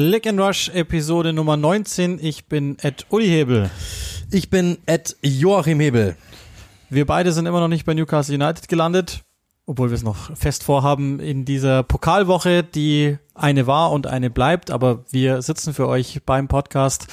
[0.00, 2.20] Click and Rush Episode Nummer 19.
[2.22, 3.68] Ich bin Ed Uli Hebel.
[4.30, 6.16] Ich bin Ed Joachim Hebel.
[6.88, 9.24] Wir beide sind immer noch nicht bei Newcastle United gelandet,
[9.66, 14.70] obwohl wir es noch fest vorhaben in dieser Pokalwoche, die eine war und eine bleibt,
[14.70, 17.06] aber wir sitzen für euch beim Podcast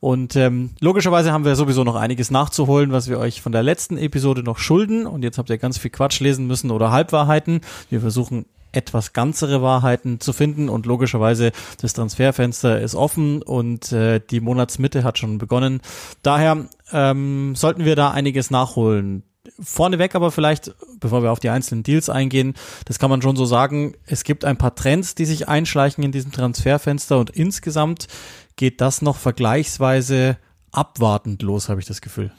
[0.00, 3.96] und ähm, logischerweise haben wir sowieso noch einiges nachzuholen, was wir euch von der letzten
[3.96, 7.62] Episode noch schulden und jetzt habt ihr ganz viel Quatsch lesen müssen oder Halbwahrheiten.
[7.88, 8.44] Wir versuchen
[8.74, 15.04] etwas ganzere Wahrheiten zu finden und logischerweise das Transferfenster ist offen und äh, die Monatsmitte
[15.04, 15.80] hat schon begonnen.
[16.22, 19.22] Daher ähm, sollten wir da einiges nachholen.
[19.60, 22.54] Vorneweg aber vielleicht, bevor wir auf die einzelnen Deals eingehen,
[22.86, 26.12] das kann man schon so sagen, es gibt ein paar Trends, die sich einschleichen in
[26.12, 28.08] diesem Transferfenster und insgesamt
[28.56, 30.38] geht das noch vergleichsweise
[30.72, 32.32] abwartend los, habe ich das Gefühl.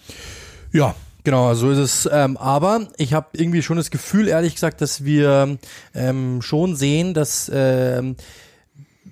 [0.72, 2.10] Ja, Genau, so ist es.
[2.12, 5.58] Ähm, aber ich habe irgendwie schon das Gefühl, ehrlich gesagt, dass wir
[5.96, 8.16] ähm, schon sehen, dass ähm,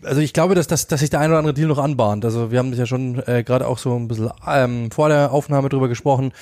[0.03, 2.23] also ich glaube, dass, dass, dass sich der ein oder andere Deal noch anbahnt.
[2.23, 5.31] Also wir haben das ja schon äh, gerade auch so ein bisschen ähm, vor der
[5.31, 6.33] Aufnahme drüber gesprochen.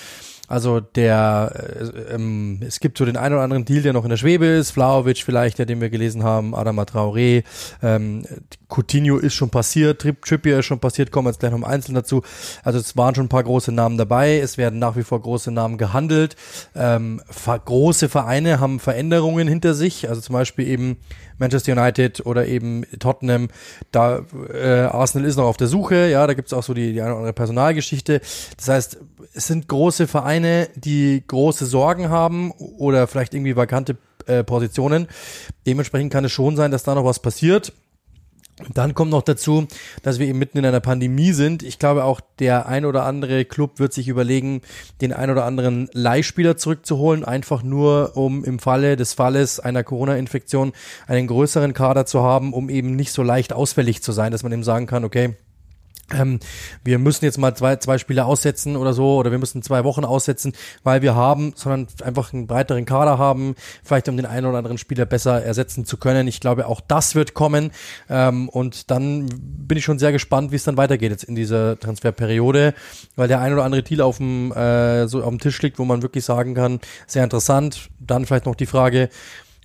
[0.47, 4.09] Also der, äh, ähm, es gibt so den einen oder anderen Deal, der noch in
[4.09, 4.71] der Schwebe ist.
[4.71, 7.43] Vlaovic vielleicht, der den wir gelesen haben, Adama Traoré,
[7.81, 8.25] ähm,
[8.67, 11.95] Coutinho ist schon passiert, Trip Trippier ist schon passiert, kommen jetzt gleich noch im Einzelnen
[11.95, 12.21] dazu.
[12.63, 14.39] Also es waren schon ein paar große Namen dabei.
[14.39, 16.35] Es werden nach wie vor große Namen gehandelt.
[16.75, 17.21] Ähm,
[17.65, 20.09] große Vereine haben Veränderungen hinter sich.
[20.09, 20.97] Also zum Beispiel eben
[21.41, 23.49] Manchester United oder eben Tottenham.
[23.91, 26.07] Da äh, Arsenal ist noch auf der Suche.
[26.07, 28.21] Ja, da gibt es auch so die, die eine oder andere Personalgeschichte.
[28.55, 28.97] Das heißt,
[29.33, 35.07] es sind große Vereine, die große Sorgen haben oder vielleicht irgendwie vakante äh, Positionen.
[35.67, 37.73] Dementsprechend kann es schon sein, dass da noch was passiert.
[38.73, 39.67] Dann kommt noch dazu,
[40.03, 41.63] dass wir eben mitten in einer Pandemie sind.
[41.63, 44.61] Ich glaube auch der ein oder andere Club wird sich überlegen,
[45.01, 50.73] den ein oder anderen Leihspieler zurückzuholen, einfach nur um im Falle des Falles einer Corona-Infektion
[51.07, 54.51] einen größeren Kader zu haben, um eben nicht so leicht ausfällig zu sein, dass man
[54.51, 55.35] eben sagen kann, okay,
[56.13, 56.39] ähm,
[56.83, 60.05] wir müssen jetzt mal zwei, zwei Spiele aussetzen oder so, oder wir müssen zwei Wochen
[60.05, 64.57] aussetzen, weil wir haben, sondern einfach einen breiteren Kader haben, vielleicht um den einen oder
[64.57, 66.27] anderen Spieler besser ersetzen zu können.
[66.27, 67.71] Ich glaube, auch das wird kommen.
[68.09, 71.79] Ähm, und dann bin ich schon sehr gespannt, wie es dann weitergeht jetzt in dieser
[71.79, 72.73] Transferperiode,
[73.15, 75.85] weil der ein oder andere Deal auf dem, äh, so auf dem Tisch liegt, wo
[75.85, 77.89] man wirklich sagen kann, sehr interessant.
[77.99, 79.09] Dann vielleicht noch die Frage,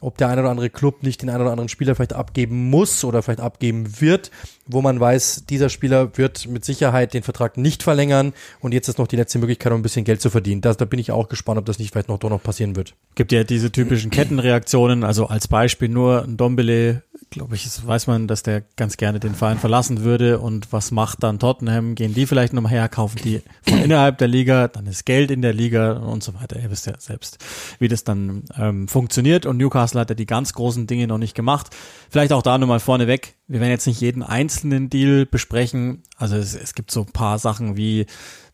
[0.07, 3.03] ob der ein oder andere Club nicht den einen oder anderen Spieler vielleicht abgeben muss
[3.03, 4.31] oder vielleicht abgeben wird,
[4.69, 8.99] wo man weiß, dieser Spieler wird mit Sicherheit den Vertrag nicht verlängern und jetzt ist
[8.99, 10.61] noch die letzte Möglichkeit, um ein bisschen Geld zu verdienen.
[10.61, 12.95] Das, da bin ich auch gespannt, ob das nicht vielleicht noch doch noch passieren wird.
[13.17, 18.29] Gibt ja diese typischen Kettenreaktionen, also als Beispiel nur ein Dombele, glaube ich, weiß man,
[18.29, 21.97] dass der ganz gerne den Verein verlassen würde und was macht dann Tottenham?
[21.97, 25.43] Gehen die vielleicht nochmal her, kaufen die von innerhalb der Liga, dann ist Geld in
[25.43, 26.61] der Liga und so weiter.
[26.61, 27.39] Ihr wisst ja selbst,
[27.79, 31.35] wie das dann ähm, funktioniert und Newcastle hat ja die ganz großen Dinge noch nicht
[31.35, 31.75] gemacht.
[32.11, 36.03] Vielleicht auch da nochmal vorneweg, wir werden jetzt nicht jeden einzelnen Deal besprechen.
[36.17, 38.07] Also es, es gibt so ein paar Sachen wie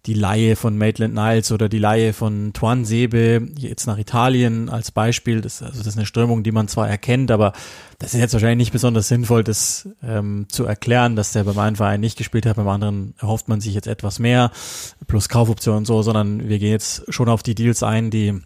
[0.07, 4.91] die Laie von Maitland Niles oder die Laie von Tuan Sebe jetzt nach Italien als
[4.91, 5.41] Beispiel.
[5.41, 7.53] Das, also das ist eine Strömung, die man zwar erkennt, aber
[8.01, 11.77] das ist jetzt wahrscheinlich nicht besonders sinnvoll, das ähm, zu erklären, dass der beim einen
[11.77, 14.51] Verein nicht gespielt hat, beim anderen erhofft man sich jetzt etwas mehr,
[15.07, 18.41] plus Kaufoption und so, sondern wir gehen jetzt schon auf die Deals ein, die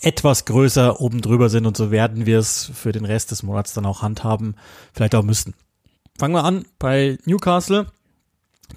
[0.00, 3.74] etwas größer oben drüber sind und so werden wir es für den Rest des Monats
[3.74, 4.56] dann auch handhaben,
[4.92, 5.54] vielleicht auch müssten.
[6.18, 7.86] Fangen wir an bei Newcastle.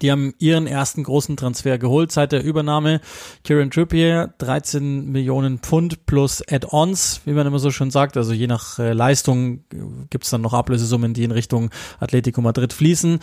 [0.01, 3.01] Die haben ihren ersten großen Transfer geholt seit der Übernahme.
[3.43, 8.17] Kieran Trippier, 13 Millionen Pfund plus Add-ons, wie man immer so schön sagt.
[8.17, 9.63] Also je nach äh, Leistung
[10.09, 13.19] gibt es dann noch Ablösesummen, die in Richtung Atletico Madrid fließen.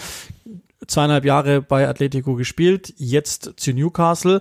[0.86, 4.40] Zweieinhalb Jahre bei Atletico gespielt, jetzt zu Newcastle.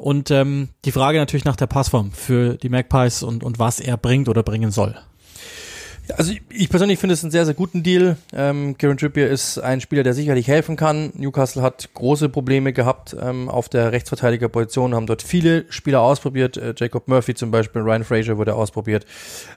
[0.00, 3.98] Und ähm, die Frage natürlich nach der Passform für die Magpies und, und was er
[3.98, 4.96] bringt oder bringen soll.
[6.16, 8.16] Also ich persönlich finde es einen sehr, sehr guten Deal.
[8.32, 11.12] Ähm, Kieran Trippier ist ein Spieler, der sicherlich helfen kann.
[11.14, 16.56] Newcastle hat große Probleme gehabt ähm, auf der Rechtsverteidigerposition, haben dort viele Spieler ausprobiert.
[16.56, 19.06] Äh, Jacob Murphy zum Beispiel, Ryan Fraser wurde ausprobiert.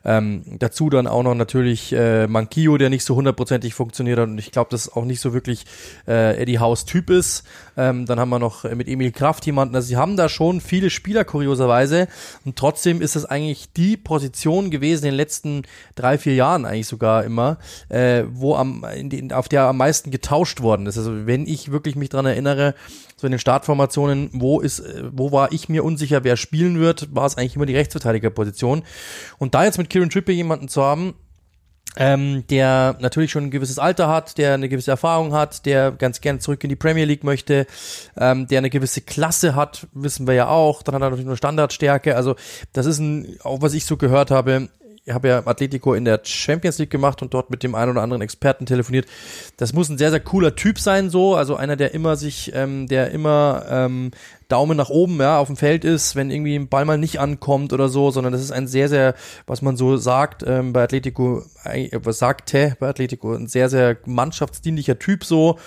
[0.05, 4.37] Ähm, dazu dann auch noch natürlich äh, Mankio, der nicht so hundertprozentig funktioniert hat und
[4.37, 5.65] ich glaube, das auch nicht so wirklich
[6.07, 7.43] äh, Eddie House Typ ist.
[7.77, 9.75] Ähm, dann haben wir noch mit Emil Kraft jemanden.
[9.75, 12.07] Also sie haben da schon viele Spieler kurioserweise
[12.45, 15.63] und trotzdem ist das eigentlich die Position gewesen in den letzten
[15.95, 17.57] drei, vier Jahren Jahren eigentlich sogar immer,
[17.89, 20.97] äh, wo am, den, auf der am meisten getauscht worden ist.
[20.97, 22.75] Also wenn ich wirklich mich dran erinnere,
[23.15, 27.15] so in den Startformationen, wo ist, äh, wo war ich mir unsicher, wer spielen wird,
[27.15, 28.83] war es eigentlich immer die Rechtsverteidigerposition.
[29.37, 31.13] Und da jetzt mit Kieran Trippier jemanden zu haben,
[31.95, 36.21] ähm, der natürlich schon ein gewisses Alter hat, der eine gewisse Erfahrung hat, der ganz
[36.21, 37.67] gerne zurück in die Premier League möchte,
[38.17, 40.81] ähm, der eine gewisse Klasse hat, wissen wir ja auch.
[40.81, 42.15] Dann hat er natürlich nur Standardstärke.
[42.15, 42.35] Also
[42.73, 44.69] das ist ein, auch was ich so gehört habe,
[45.09, 48.21] habe ja Atletico in der Champions League gemacht und dort mit dem einen oder anderen
[48.21, 49.05] Experten telefoniert.
[49.57, 51.35] Das muss ein sehr, sehr cooler Typ sein, so.
[51.35, 54.11] Also einer, der immer sich, ähm, der immer ähm,
[54.47, 57.73] Daumen nach oben ja, auf dem Feld ist, wenn irgendwie ein Ball mal nicht ankommt
[57.73, 59.15] oder so, sondern das ist ein sehr, sehr,
[59.45, 63.97] was man so sagt, ähm, bei Atletico, äh, was sagte bei Atletico, ein sehr, sehr
[64.05, 65.57] mannschaftsdienlicher Typ so.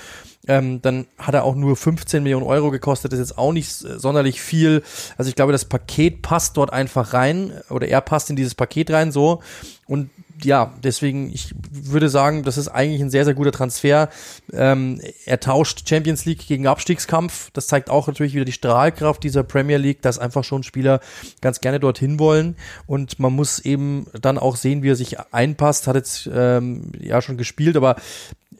[0.48, 3.70] Ähm, dann hat er auch nur 15 Millionen Euro gekostet, das ist jetzt auch nicht
[3.70, 4.82] sonderlich viel.
[5.16, 8.90] Also ich glaube, das Paket passt dort einfach rein oder er passt in dieses Paket
[8.90, 9.42] rein so.
[9.86, 10.10] Und
[10.42, 14.10] ja, deswegen, ich würde sagen, das ist eigentlich ein sehr, sehr guter Transfer.
[14.52, 17.50] Ähm, er tauscht Champions League gegen Abstiegskampf.
[17.52, 21.00] Das zeigt auch natürlich wieder die Strahlkraft dieser Premier League, dass einfach schon Spieler
[21.40, 22.56] ganz gerne dorthin wollen.
[22.86, 25.86] Und man muss eben dann auch sehen, wie er sich einpasst.
[25.86, 27.96] Hat jetzt ähm, ja schon gespielt, aber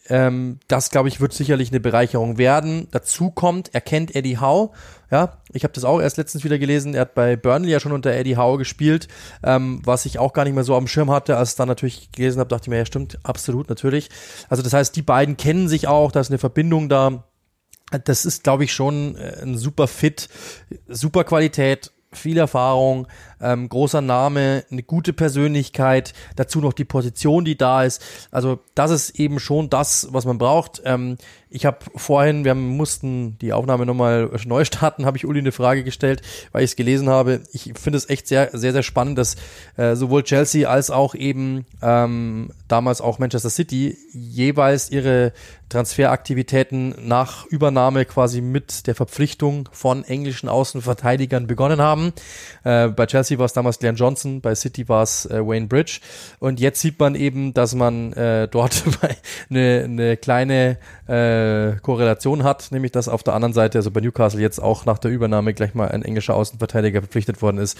[0.09, 2.89] ähm, das, glaube ich, wird sicherlich eine Bereicherung werden.
[2.91, 4.71] Dazu kommt, er kennt Eddie Howe.
[5.11, 6.95] Ja, ich habe das auch erst letztens wieder gelesen.
[6.95, 9.09] Er hat bei Burnley ja schon unter Eddie Howe gespielt,
[9.43, 11.37] ähm, was ich auch gar nicht mehr so am Schirm hatte.
[11.37, 14.09] Als ich dann natürlich gelesen habe, dachte ich mir, ja stimmt, absolut, natürlich.
[14.49, 17.25] Also das heißt, die beiden kennen sich auch, da ist eine Verbindung da.
[18.05, 20.29] Das ist, glaube ich, schon äh, ein super Fit,
[20.89, 23.07] super Qualität, viel Erfahrung,
[23.41, 28.03] ähm, großer Name, eine gute Persönlichkeit, dazu noch die Position, die da ist.
[28.31, 30.83] Also das ist eben schon das, was man braucht.
[30.85, 31.17] Ähm,
[31.57, 35.85] ich habe vorhin, wir mussten die Aufnahme nochmal neu starten, habe ich Uli eine Frage
[35.85, 36.21] gestellt,
[36.53, 37.41] weil ich es gelesen habe.
[37.51, 39.37] Ich finde es echt sehr, sehr, sehr spannend, dass
[39.79, 45.33] äh, sowohl Chelsea als auch eben ähm, damals auch Manchester City jeweils ihre
[45.69, 52.13] Transferaktivitäten nach Übernahme quasi mit der Verpflichtung von englischen Außenverteidigern begonnen haben.
[52.63, 56.01] Äh, bei Chelsea war es damals Glenn Johnson, bei City war es äh, Wayne Bridge.
[56.39, 58.85] Und jetzt sieht man eben, dass man äh, dort
[59.51, 60.79] eine, eine kleine
[61.47, 64.99] äh, Korrelation hat, nämlich dass auf der anderen Seite, also bei Newcastle jetzt auch nach
[64.99, 67.79] der Übernahme gleich mal ein englischer Außenverteidiger verpflichtet worden ist.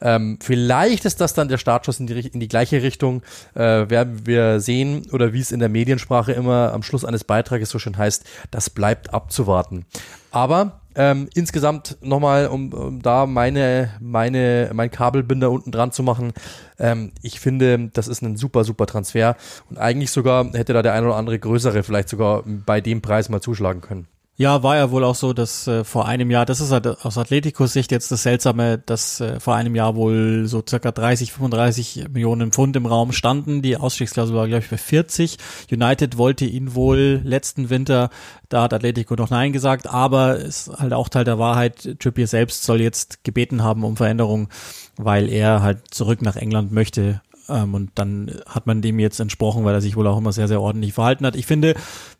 [0.00, 3.22] Ähm, vielleicht ist das dann der Startschuss in die, in die gleiche Richtung,
[3.54, 7.70] äh, werden wir sehen, oder wie es in der Mediensprache immer am Schluss eines Beitrages
[7.70, 9.86] so schön heißt, das bleibt abzuwarten.
[10.30, 16.32] Aber ähm, insgesamt nochmal, um, um da meine, meine, mein Kabelbinder unten dran zu machen.
[16.78, 19.36] Ähm, ich finde, das ist ein super, super Transfer.
[19.70, 23.28] Und eigentlich sogar hätte da der ein oder andere größere vielleicht sogar bei dem Preis
[23.28, 24.08] mal zuschlagen können.
[24.40, 27.18] Ja, war ja wohl auch so, dass äh, vor einem Jahr, das ist halt aus
[27.18, 32.04] Atleticos Sicht jetzt das Seltsame, dass äh, vor einem Jahr wohl so circa 30, 35
[32.12, 33.62] Millionen Pfund im Raum standen.
[33.62, 35.38] Die Ausstiegsklausel war, glaube ich, bei 40.
[35.72, 38.10] United wollte ihn wohl letzten Winter,
[38.48, 42.62] da hat Atletico noch Nein gesagt, aber ist halt auch Teil der Wahrheit, Trippier selbst
[42.62, 44.50] soll jetzt gebeten haben um Veränderung,
[44.96, 49.64] weil er halt zurück nach England möchte ähm, und dann hat man dem jetzt entsprochen,
[49.64, 51.36] weil er sich wohl auch immer sehr, sehr ordentlich verhalten hat.
[51.36, 51.74] Ich finde,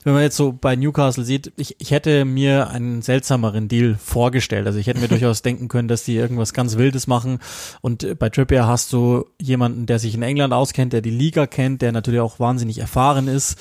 [0.05, 4.67] wenn man jetzt so bei Newcastle sieht, ich, ich hätte mir einen seltsameren Deal vorgestellt.
[4.67, 7.39] Also ich hätte mir durchaus denken können, dass die irgendwas ganz Wildes machen.
[7.81, 11.83] Und bei Trippier hast du jemanden, der sich in England auskennt, der die Liga kennt,
[11.83, 13.59] der natürlich auch wahnsinnig erfahren ist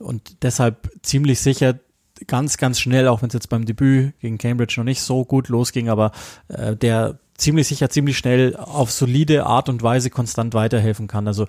[0.00, 1.78] und deshalb ziemlich sicher
[2.26, 5.48] ganz, ganz schnell, auch wenn es jetzt beim Debüt gegen Cambridge noch nicht so gut
[5.48, 6.12] losging, aber
[6.48, 11.26] äh, der ziemlich sicher, ziemlich schnell auf solide Art und Weise konstant weiterhelfen kann.
[11.26, 11.46] Also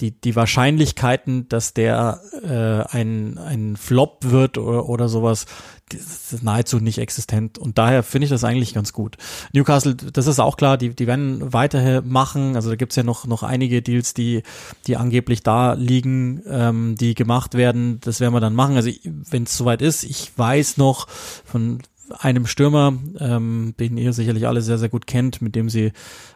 [0.00, 5.46] die, die Wahrscheinlichkeiten, dass der äh, ein, ein Flop wird oder, oder sowas,
[5.92, 7.58] ist nahezu nicht existent.
[7.58, 9.16] Und daher finde ich das eigentlich ganz gut.
[9.52, 12.54] Newcastle, das ist auch klar, die, die werden weiterhin machen.
[12.54, 14.42] Also da gibt's ja noch, noch einige Deals, die,
[14.86, 18.00] die angeblich da liegen, ähm, die gemacht werden.
[18.00, 18.76] Das werden wir dann machen.
[18.76, 21.08] Also wenn es soweit ist, ich weiß noch
[21.44, 21.80] von
[22.18, 25.92] einem Stürmer, ähm, den ihr sicherlich alle sehr, sehr gut kennt, mit dem sie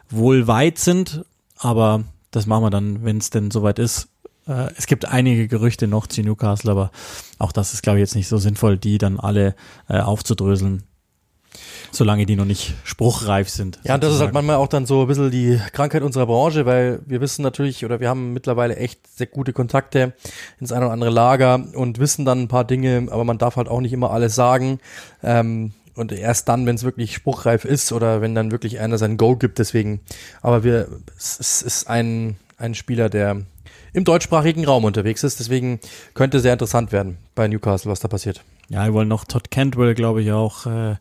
[0.09, 1.25] wohl weit sind,
[1.57, 4.09] aber das machen wir dann, wenn es denn soweit ist.
[4.47, 6.91] Äh, es gibt einige Gerüchte noch zu Newcastle, aber
[7.39, 9.55] auch das ist, glaube ich, jetzt nicht so sinnvoll, die dann alle
[9.87, 10.83] äh, aufzudröseln
[11.91, 13.79] solange die noch nicht spruchreif sind.
[13.83, 16.65] Ja, und das ist halt manchmal auch dann so ein bisschen die Krankheit unserer Branche,
[16.65, 20.13] weil wir wissen natürlich oder wir haben mittlerweile echt sehr gute Kontakte
[20.59, 23.67] ins eine oder andere Lager und wissen dann ein paar Dinge, aber man darf halt
[23.67, 24.79] auch nicht immer alles sagen.
[25.23, 29.17] Ähm, und erst dann, wenn es wirklich spruchreif ist oder wenn dann wirklich einer sein
[29.17, 30.01] Go gibt, deswegen.
[30.41, 33.41] Aber wir, es, ist ein, ein Spieler, der
[33.93, 35.79] im deutschsprachigen Raum unterwegs ist, deswegen
[36.13, 38.43] könnte sehr interessant werden bei Newcastle, was da passiert.
[38.67, 40.95] Ja, wir wollen noch Todd Cantwell, glaube ich, auch äh,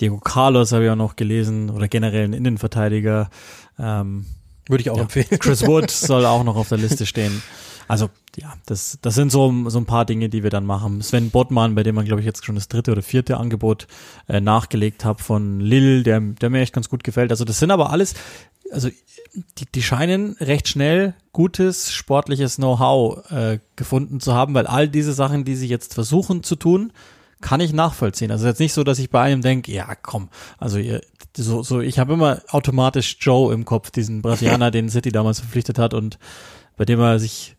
[0.00, 3.30] Diego Carlos habe ich auch noch gelesen oder generell ein Innenverteidiger.
[3.78, 4.26] Ähm,
[4.68, 5.38] Würde ich auch ja, empfehlen.
[5.38, 7.42] Chris Wood soll auch noch auf der Liste stehen.
[7.88, 11.02] Also ja, das, das sind so, so ein paar Dinge, die wir dann machen.
[11.02, 13.86] Sven Bottmann, bei dem man, glaube ich, jetzt schon das dritte oder vierte Angebot
[14.28, 17.30] äh, nachgelegt hat von Lil, der, der mir echt ganz gut gefällt.
[17.30, 18.14] Also das sind aber alles,
[18.70, 18.90] also
[19.58, 25.14] die, die scheinen recht schnell gutes sportliches Know-how äh, gefunden zu haben, weil all diese
[25.14, 26.92] Sachen, die sie jetzt versuchen zu tun,
[27.40, 28.30] kann ich nachvollziehen.
[28.30, 30.28] Also jetzt nicht so, dass ich bei einem denke, ja komm,
[30.58, 31.00] also ihr,
[31.36, 35.78] so, so ich habe immer automatisch Joe im Kopf, diesen Brasilianer, den City damals verpflichtet
[35.78, 36.18] hat und
[36.76, 37.56] bei dem er sich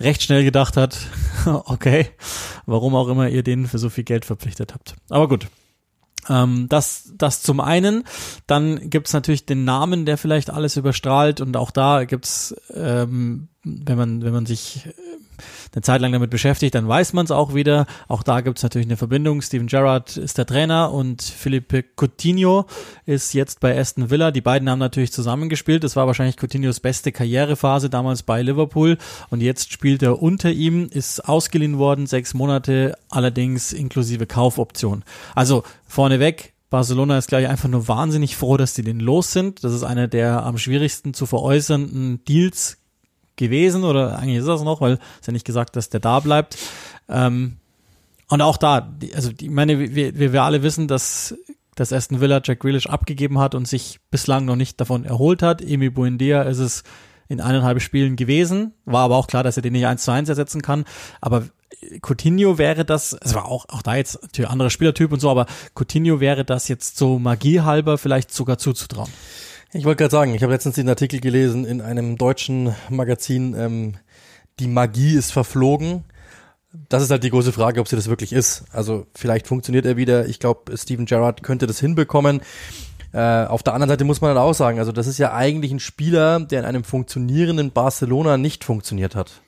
[0.00, 0.98] recht schnell gedacht hat,
[1.46, 2.08] okay,
[2.66, 4.96] warum auch immer ihr den für so viel Geld verpflichtet habt.
[5.08, 5.46] Aber gut,
[6.28, 8.04] ähm, das, das zum einen.
[8.46, 13.96] Dann gibt's natürlich den Namen, der vielleicht alles überstrahlt und auch da gibt's, ähm, wenn
[13.96, 14.88] man, wenn man sich
[15.74, 17.86] eine Zeit lang damit beschäftigt, dann weiß man es auch wieder.
[18.08, 19.42] Auch da gibt es natürlich eine Verbindung.
[19.42, 22.66] Steven Gerrard ist der Trainer und Felipe Coutinho
[23.06, 24.30] ist jetzt bei Aston Villa.
[24.30, 25.84] Die beiden haben natürlich zusammengespielt.
[25.84, 28.98] Das war wahrscheinlich Coutinhos beste Karrierephase damals bei Liverpool
[29.30, 35.04] und jetzt spielt er unter ihm, ist ausgeliehen worden, sechs Monate, allerdings inklusive Kaufoption.
[35.34, 39.62] Also vorneweg, Barcelona ist gleich einfach nur wahnsinnig froh, dass die den los sind.
[39.62, 42.78] Das ist einer der am schwierigsten zu veräußernden Deals
[43.36, 46.56] gewesen oder eigentlich ist das noch, weil es ja nicht gesagt, dass der da bleibt.
[47.08, 47.56] Ähm,
[48.28, 51.34] und auch da, also ich meine, wir, wir, wir alle wissen, dass
[51.74, 55.60] dass Aston Villa Jack Grealish abgegeben hat und sich bislang noch nicht davon erholt hat.
[55.60, 56.84] Emi Buendia ist es
[57.28, 60.28] in eineinhalb Spielen gewesen, war aber auch klar, dass er den nicht eins zu eins
[60.28, 60.84] ersetzen kann.
[61.20, 61.44] Aber
[62.02, 65.46] Coutinho wäre das, es war auch, auch da jetzt natürlich anderer Spielertyp und so, aber
[65.74, 69.10] Coutinho wäre das jetzt so magiehalber vielleicht sogar zuzutrauen.
[69.76, 73.94] Ich wollte gerade sagen, ich habe letztens den Artikel gelesen in einem deutschen Magazin, ähm,
[74.60, 76.04] die Magie ist verflogen.
[76.88, 78.66] Das ist halt die große Frage, ob sie das wirklich ist.
[78.70, 80.28] Also vielleicht funktioniert er wieder.
[80.28, 82.40] Ich glaube, Steven Gerrard könnte das hinbekommen.
[83.12, 85.72] Äh, auf der anderen Seite muss man halt auch sagen, also das ist ja eigentlich
[85.72, 89.42] ein Spieler, der in einem funktionierenden Barcelona nicht funktioniert hat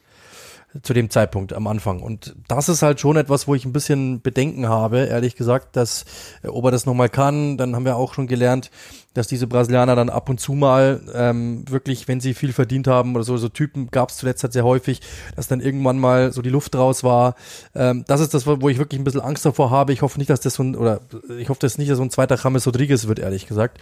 [0.83, 2.03] zu dem Zeitpunkt am Anfang.
[2.03, 6.05] Und das ist halt schon etwas, wo ich ein bisschen Bedenken habe, ehrlich gesagt, dass
[6.43, 8.71] äh, ob er das nochmal kann, dann haben wir auch schon gelernt,
[9.17, 13.15] dass diese Brasilianer dann ab und zu mal ähm, wirklich, wenn sie viel verdient haben
[13.15, 15.01] oder so, so Typen gab es zuletzt halt sehr häufig,
[15.35, 17.35] dass dann irgendwann mal so die Luft raus war.
[17.75, 19.93] Ähm, das ist das, wo ich wirklich ein bisschen Angst davor habe.
[19.93, 21.01] Ich hoffe nicht, dass das so ein, oder
[21.39, 23.79] ich hoffe, dass nicht so ein zweiter James Rodriguez wird, ehrlich gesagt.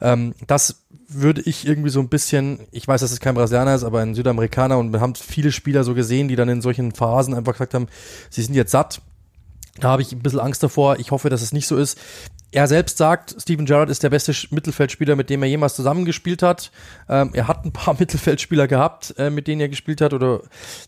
[0.00, 3.84] Ähm, das würde ich irgendwie so ein bisschen, ich weiß, dass es kein Brasilianer ist,
[3.84, 7.34] aber ein Südamerikaner und wir haben viele Spieler so gesehen, die dann in solchen Phasen
[7.34, 7.88] einfach gesagt haben,
[8.30, 9.00] sie sind jetzt satt.
[9.80, 10.98] Da habe ich ein bisschen Angst davor.
[10.98, 11.98] Ich hoffe, dass es nicht so ist.
[12.52, 16.70] Er selbst sagt, Steven Gerrard ist der beste Mittelfeldspieler, mit dem er jemals zusammengespielt hat.
[17.08, 20.42] Ähm, er hat ein paar Mittelfeldspieler gehabt, äh, mit denen er gespielt hat oder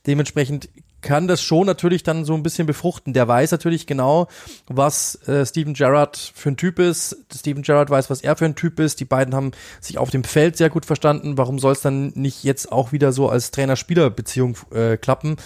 [0.06, 0.68] dementsprechend
[1.04, 3.12] kann das schon natürlich dann so ein bisschen befruchten.
[3.12, 4.26] Der weiß natürlich genau,
[4.66, 7.16] was äh, Steven Gerrard für ein Typ ist.
[7.32, 9.00] Steven Gerrard weiß, was er für ein Typ ist.
[9.00, 11.36] Die beiden haben sich auf dem Feld sehr gut verstanden.
[11.36, 15.36] Warum soll es dann nicht jetzt auch wieder so als Trainer-Spieler-Beziehung äh, klappen?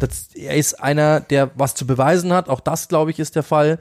[0.00, 2.48] Das, er ist einer, der was zu beweisen hat.
[2.48, 3.78] Auch das, glaube ich, ist der Fall.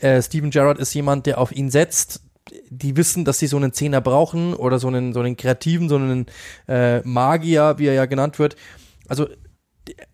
[0.00, 2.20] Äh, Steven Gerrard ist jemand, der auf ihn setzt
[2.68, 5.96] die wissen, dass sie so einen Zehner brauchen oder so einen, so einen kreativen, so
[5.96, 6.26] einen
[6.68, 8.54] äh, Magier, wie er ja genannt wird.
[9.08, 9.26] Also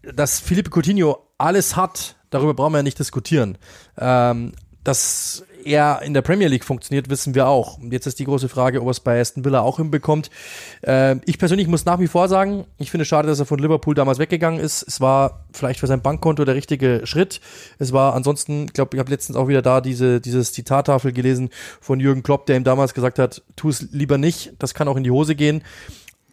[0.03, 3.59] dass Felipe Coutinho alles hat, darüber brauchen wir ja nicht diskutieren.
[3.99, 4.53] Ähm,
[4.85, 7.79] dass er in der Premier League funktioniert, wissen wir auch.
[7.79, 10.31] Und jetzt ist die große Frage, ob er es bei Aston Villa auch hinbekommt.
[10.83, 13.59] Äh, ich persönlich muss nach wie vor sagen, ich finde es schade, dass er von
[13.59, 14.83] Liverpool damals weggegangen ist.
[14.83, 17.41] Es war vielleicht für sein Bankkonto der richtige Schritt.
[17.79, 21.51] Es war ansonsten, ich glaube, ich habe letztens auch wieder da diese dieses Zitattafel gelesen
[21.81, 24.97] von Jürgen Klopp, der ihm damals gesagt hat, tu es lieber nicht, das kann auch
[24.97, 25.63] in die Hose gehen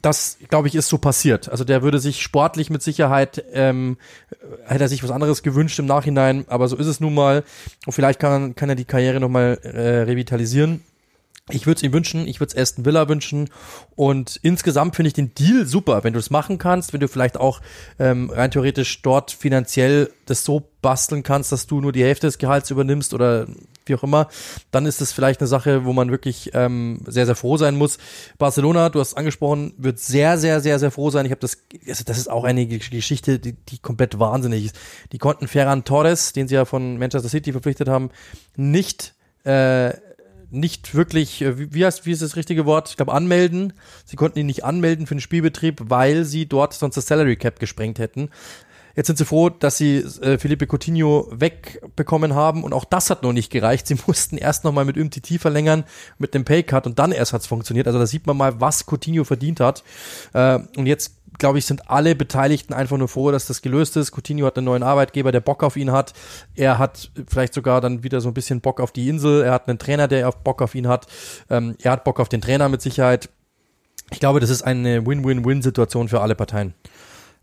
[0.02, 1.50] das, glaube ich, ist so passiert.
[1.50, 3.98] Also der würde sich sportlich mit Sicherheit, ähm,
[4.66, 7.44] hätte er sich was anderes gewünscht im Nachhinein, aber so ist es nun mal.
[7.86, 10.82] Und vielleicht kann, kann er die Karriere nochmal äh, revitalisieren.
[11.52, 13.50] Ich würde es ihm wünschen, ich würde es Aston Villa wünschen
[13.96, 17.38] und insgesamt finde ich den Deal super, wenn du es machen kannst, wenn du vielleicht
[17.38, 17.62] auch
[17.98, 22.38] ähm, rein theoretisch dort finanziell das so basteln kannst, dass du nur die Hälfte des
[22.38, 23.48] Gehalts übernimmst oder
[23.90, 24.28] wie auch immer,
[24.72, 27.98] dann ist das vielleicht eine Sache, wo man wirklich ähm, sehr, sehr froh sein muss.
[28.38, 31.26] Barcelona, du hast angesprochen, wird sehr, sehr, sehr, sehr froh sein.
[31.26, 34.80] Ich habe das, also das ist auch eine Geschichte, die, die komplett wahnsinnig ist.
[35.12, 38.10] Die konnten Ferran Torres, den sie ja von Manchester City verpflichtet haben,
[38.56, 39.94] nicht äh,
[40.52, 42.90] nicht wirklich, äh, wie, heißt, wie ist das richtige Wort?
[42.90, 43.74] Ich glaube, anmelden.
[44.06, 47.60] Sie konnten ihn nicht anmelden für den Spielbetrieb, weil sie dort sonst das Salary Cap
[47.60, 48.30] gesprengt hätten.
[49.00, 53.24] Jetzt sind sie froh, dass sie äh, Felipe Coutinho wegbekommen haben und auch das hat
[53.24, 53.88] noch nicht gereicht.
[53.88, 55.86] Sie mussten erst nochmal mit UMTT verlängern,
[56.18, 57.88] mit dem Paycut und dann erst hat's funktioniert.
[57.88, 59.86] Also da sieht man mal, was Coutinho verdient hat.
[60.34, 64.12] Äh, und jetzt glaube ich, sind alle Beteiligten einfach nur froh, dass das gelöst ist.
[64.12, 66.12] Coutinho hat einen neuen Arbeitgeber, der Bock auf ihn hat.
[66.56, 69.44] Er hat vielleicht sogar dann wieder so ein bisschen Bock auf die Insel.
[69.44, 71.08] Er hat einen Trainer, der Bock auf ihn hat.
[71.50, 73.30] Ähm, er hat Bock auf den Trainer mit Sicherheit.
[74.12, 76.74] Ich glaube, das ist eine Win-Win-Win-Situation für alle Parteien.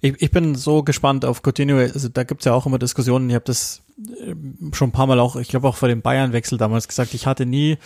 [0.01, 1.79] Ich, ich bin so gespannt auf Coutinho.
[1.79, 3.29] Also da gibt's ja auch immer Diskussionen.
[3.31, 4.35] Ich habe das äh,
[4.73, 7.15] schon ein paar Mal auch, ich glaube auch vor dem Bayern-Wechsel damals gesagt.
[7.15, 7.79] Ich hatte nie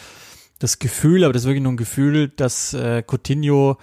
[0.58, 3.78] das Gefühl, aber das ist wirklich nur ein Gefühl, dass äh, Coutinho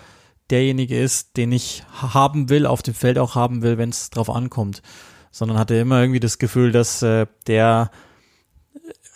[0.50, 4.30] derjenige ist, den ich haben will, auf dem Feld auch haben will, wenn es drauf
[4.30, 4.82] ankommt.
[5.32, 7.92] Sondern hatte immer irgendwie das Gefühl, dass äh, der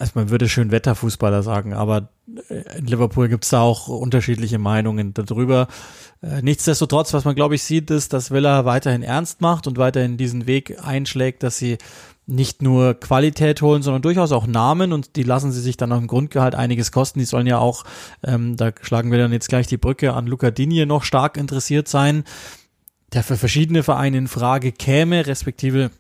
[0.02, 2.10] also man würde schön Wetterfußballer sagen, aber
[2.50, 5.68] äh, in Liverpool gibt's da auch unterschiedliche Meinungen darüber.
[6.24, 10.18] Äh, nichtsdestotrotz, was man glaube ich sieht, ist, dass Villa weiterhin ernst macht und weiterhin
[10.18, 11.78] diesen Weg einschlägt, dass sie
[12.26, 16.00] nicht nur Qualität holen, sondern durchaus auch Namen und die lassen sie sich dann auf
[16.00, 17.20] dem Grundgehalt einiges kosten.
[17.20, 17.84] Die sollen ja auch,
[18.24, 21.88] ähm, da schlagen wir dann jetzt gleich die Brücke an Luca Digne noch stark interessiert
[21.88, 22.24] sein,
[23.14, 25.92] der für verschiedene Vereine in Frage käme, respektive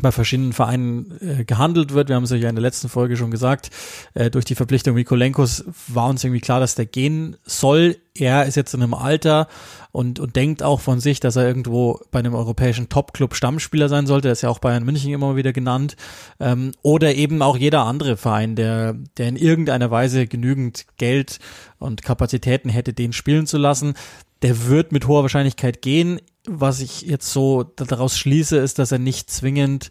[0.00, 2.08] bei verschiedenen Vereinen äh, gehandelt wird.
[2.08, 3.70] Wir haben es ja in der letzten Folge schon gesagt.
[4.14, 7.96] Äh, durch die Verpflichtung Mikolenkos war uns irgendwie klar, dass der gehen soll.
[8.16, 9.48] Er ist jetzt in einem Alter
[9.90, 14.06] und, und denkt auch von sich, dass er irgendwo bei einem europäischen Top-Club Stammspieler sein
[14.06, 14.28] sollte.
[14.28, 15.96] Er ist ja auch Bayern München immer wieder genannt.
[16.38, 21.40] Ähm, oder eben auch jeder andere Verein, der, der in irgendeiner Weise genügend Geld
[21.78, 23.94] und Kapazitäten hätte, den spielen zu lassen.
[24.42, 28.98] Der wird mit hoher Wahrscheinlichkeit gehen was ich jetzt so daraus schließe, ist, dass er
[28.98, 29.90] nicht zwingend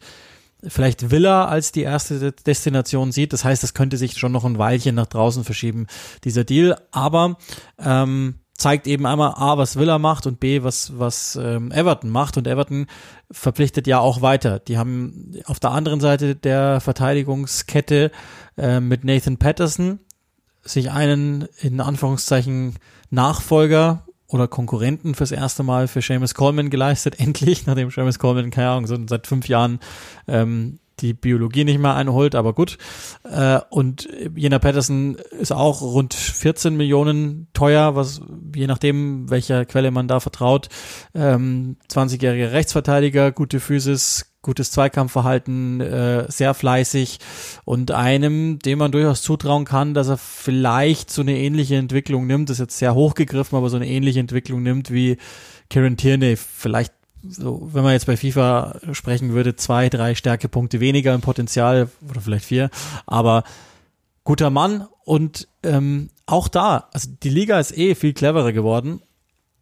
[0.68, 3.34] vielleicht Villa als die erste Destination sieht.
[3.34, 5.88] Das heißt, es könnte sich schon noch ein Weilchen nach draußen verschieben,
[6.24, 6.78] dieser Deal.
[6.92, 7.38] Aber
[7.80, 12.38] ähm, zeigt eben einmal A, was Villa macht und B, was, was ähm, Everton macht.
[12.38, 12.88] Und Everton
[13.32, 14.60] verpflichtet ja auch weiter.
[14.60, 18.12] Die haben auf der anderen Seite der Verteidigungskette
[18.58, 20.00] äh, mit Nathan Patterson
[20.62, 22.76] sich einen in Anführungszeichen
[23.10, 28.70] Nachfolger oder Konkurrenten fürs erste Mal für Seamus Coleman geleistet, endlich, nachdem Seamus Coleman, keine
[28.70, 29.80] Ahnung, so seit fünf Jahren
[30.28, 32.78] ähm, die Biologie nicht mehr einholt, aber gut.
[33.24, 38.22] Äh, und Jena Patterson ist auch rund 14 Millionen teuer, was
[38.56, 40.70] je nachdem, welcher Quelle man da vertraut.
[41.16, 47.18] Ähm, 20-jähriger Rechtsverteidiger, gute Physis, gutes Zweikampfverhalten, äh, sehr fleißig
[47.66, 52.50] und einem, dem man durchaus zutrauen kann, dass er vielleicht so eine ähnliche Entwicklung nimmt,
[52.50, 55.18] das ist jetzt sehr hochgegriffen, aber so eine ähnliche Entwicklung nimmt wie
[55.70, 56.94] Kieran Tierney, vielleicht
[57.28, 62.20] so, wenn man jetzt bei FIFA sprechen würde, zwei, drei Stärkepunkte weniger im Potenzial oder
[62.20, 62.70] vielleicht vier,
[63.08, 63.46] aber
[64.26, 69.02] guter Mann und ähm, auch da, also die Liga ist eh viel cleverer geworden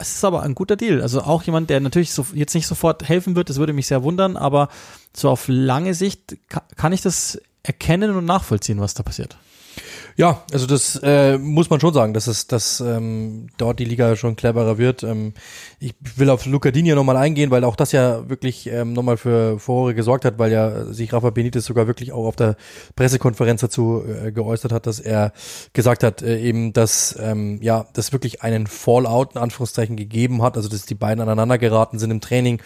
[0.01, 1.01] es ist aber ein guter Deal.
[1.01, 4.03] Also auch jemand, der natürlich so, jetzt nicht sofort helfen wird, das würde mich sehr
[4.03, 4.69] wundern, aber
[5.15, 6.37] so auf lange Sicht
[6.75, 9.37] kann ich das erkennen und nachvollziehen, was da passiert.
[10.17, 14.15] Ja, also das äh, muss man schon sagen, dass es, dass ähm, dort die Liga
[14.15, 15.03] schon cleverer wird.
[15.03, 15.33] Ähm,
[15.79, 19.59] ich will auf Luca Dini nochmal eingehen, weil auch das ja wirklich ähm, nochmal für
[19.59, 22.55] Furore gesorgt hat, weil ja sich Rafa Benitez sogar wirklich auch auf der
[22.95, 25.31] Pressekonferenz dazu äh, geäußert hat, dass er
[25.73, 30.57] gesagt hat, äh, eben, dass ähm, ja, das wirklich einen Fallout in Anführungszeichen gegeben hat,
[30.57, 32.61] also dass die beiden aneinander geraten sind im Training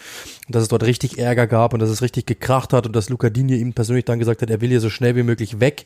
[0.46, 3.08] und dass es dort richtig Ärger gab und dass es richtig gekracht hat und dass
[3.08, 5.84] Luca Dini ihm persönlich dann gesagt hat, er will hier so schnell wie möglich weg.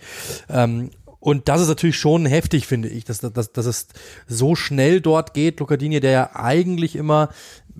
[0.49, 3.89] Ähm, und das ist natürlich schon heftig, finde ich, dass, dass, dass es
[4.27, 5.61] so schnell dort geht.
[5.61, 7.29] Lucadini, der ja eigentlich immer,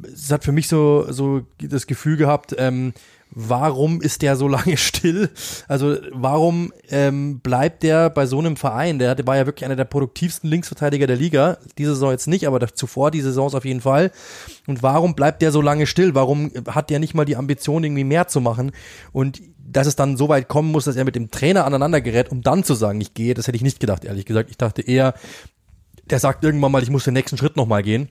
[0.03, 2.93] es hat für mich so, so das Gefühl gehabt, ähm,
[3.31, 5.31] warum ist der so lange still?
[5.69, 8.99] Also warum ähm, bleibt der bei so einem Verein?
[8.99, 11.59] Der war ja wirklich einer der produktivsten Linksverteidiger der Liga.
[11.79, 14.11] Diese Saison jetzt nicht, aber zuvor die Saisons auf jeden Fall.
[14.67, 16.15] Und warum bleibt der so lange still?
[16.15, 18.73] Warum hat der nicht mal die Ambition, irgendwie mehr zu machen?
[19.13, 22.31] Und dass es dann so weit kommen muss, dass er mit dem Trainer aneinander gerät,
[22.31, 24.51] um dann zu sagen, ich gehe, das hätte ich nicht gedacht, ehrlich gesagt.
[24.51, 25.15] Ich dachte eher,
[26.11, 28.09] der sagt irgendwann mal, ich muss den nächsten Schritt nochmal gehen.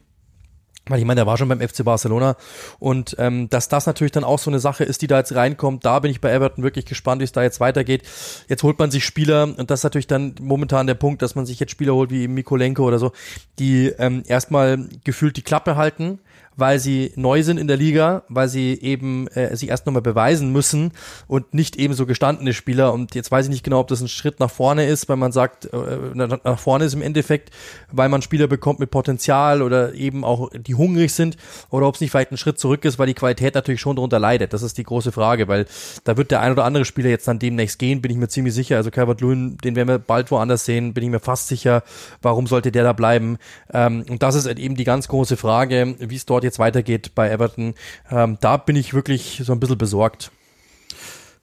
[0.88, 2.36] Weil ich meine, der war schon beim FC Barcelona
[2.80, 5.86] und ähm, dass das natürlich dann auch so eine Sache ist, die da jetzt reinkommt,
[5.86, 8.04] da bin ich bei Everton wirklich gespannt, wie es da jetzt weitergeht.
[8.48, 11.46] Jetzt holt man sich Spieler und das ist natürlich dann momentan der Punkt, dass man
[11.46, 13.12] sich jetzt Spieler holt wie Mikolenko oder so,
[13.60, 16.20] die ähm, erstmal gefühlt die Klappe halten,
[16.60, 20.52] weil sie neu sind in der Liga, weil sie eben äh, sich erst nochmal beweisen
[20.52, 20.92] müssen
[21.28, 22.94] und nicht eben so gestandene Spieler.
[22.94, 25.32] Und jetzt weiß ich nicht genau, ob das ein Schritt nach vorne ist, weil man
[25.32, 25.78] sagt, äh,
[26.16, 27.52] nach vorne ist im Endeffekt,
[27.92, 31.38] weil man Spieler bekommt mit Potenzial oder eben auch die hungrig sind,
[31.70, 34.20] oder ob es nicht vielleicht ein Schritt zurück ist, weil die Qualität natürlich schon darunter
[34.20, 34.54] leidet.
[34.54, 35.66] Das ist die große Frage, weil
[36.04, 38.54] da wird der ein oder andere Spieler jetzt dann demnächst gehen, bin ich mir ziemlich
[38.54, 38.78] sicher.
[38.78, 41.84] Also Calvert Lewin, den werden wir bald woanders sehen, bin ich mir fast sicher.
[42.22, 43.38] Warum sollte der da bleiben?
[43.72, 47.30] Ähm, und das ist eben die ganz große Frage, wie es dort jetzt weitergeht bei
[47.30, 47.76] Everton.
[48.10, 50.32] Ähm, da bin ich wirklich so ein bisschen besorgt.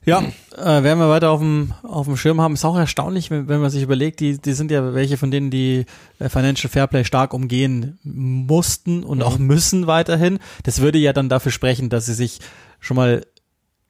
[0.07, 0.23] Ja,
[0.55, 2.53] äh, werden wir weiter auf dem, auf dem Schirm haben.
[2.53, 5.51] Ist auch erstaunlich, wenn, wenn man sich überlegt, die, die sind ja welche von denen,
[5.51, 5.85] die
[6.19, 9.23] äh, Financial Fairplay stark umgehen mussten und mhm.
[9.23, 10.39] auch müssen weiterhin.
[10.63, 12.39] Das würde ja dann dafür sprechen, dass sie sich
[12.79, 13.25] schon mal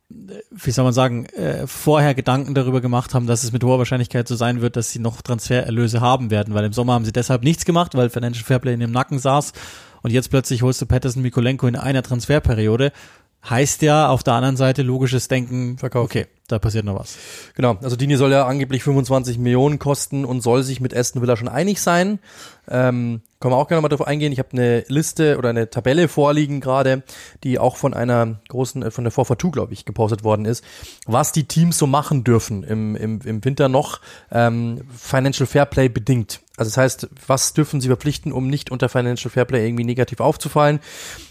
[0.10, 4.28] wie soll man sagen, äh, vorher Gedanken darüber gemacht haben, dass es mit hoher Wahrscheinlichkeit
[4.28, 7.44] so sein wird, dass sie noch Transfererlöse haben werden, weil im Sommer haben sie deshalb
[7.44, 9.52] nichts gemacht, weil Financial Fairplay in dem Nacken saß
[10.02, 12.92] und jetzt plötzlich holst du Patterson Mikolenko in einer Transferperiode.
[13.50, 16.06] heißt ja auf der anderen Seite logisches Denken, Verkauf.
[16.06, 17.18] okay, da passiert noch was.
[17.56, 21.38] Genau, also Dini soll ja angeblich 25 Millionen kosten und soll sich mit Aston Villa
[21.38, 22.20] schon einig sein.
[22.70, 24.32] Ähm, können wir auch gerne mal darauf eingehen.
[24.32, 27.04] Ich habe eine Liste oder eine Tabelle vorliegen gerade,
[27.44, 30.64] die auch von einer großen, äh, von der 442, glaube ich, gepostet worden ist,
[31.06, 36.42] was die Teams so machen dürfen im, im, im Winter noch ähm, Financial Fairplay bedingt.
[36.58, 40.80] Also das heißt, was dürfen sie verpflichten, um nicht unter Financial Fairplay irgendwie negativ aufzufallen?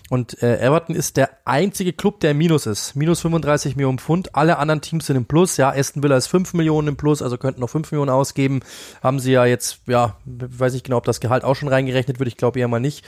[0.09, 2.95] Und äh, Everton ist der einzige Club, der Minus ist.
[2.95, 4.37] Minus 35 Millionen Pfund.
[4.37, 5.57] Alle anderen Teams sind im Plus.
[5.57, 8.61] Ja, Aston Villa ist 5 Millionen im Plus, also könnten noch 5 Millionen ausgeben.
[9.03, 12.29] Haben sie ja jetzt, ja, weiß ich genau, ob das Gehalt auch schon reingerechnet wird.
[12.29, 13.05] Ich glaube eher mal nicht.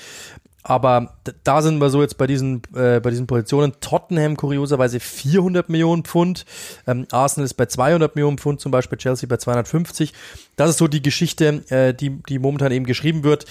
[0.68, 3.72] Aber da sind wir so jetzt bei diesen, äh, bei diesen Positionen.
[3.81, 6.44] Tottenham kurioserweise 400 Millionen Pfund.
[6.87, 10.12] Ähm, Arsenal ist bei 200 Millionen Pfund, zum Beispiel Chelsea bei 250.
[10.57, 13.46] Das ist so die Geschichte, äh, die, die momentan eben geschrieben wird.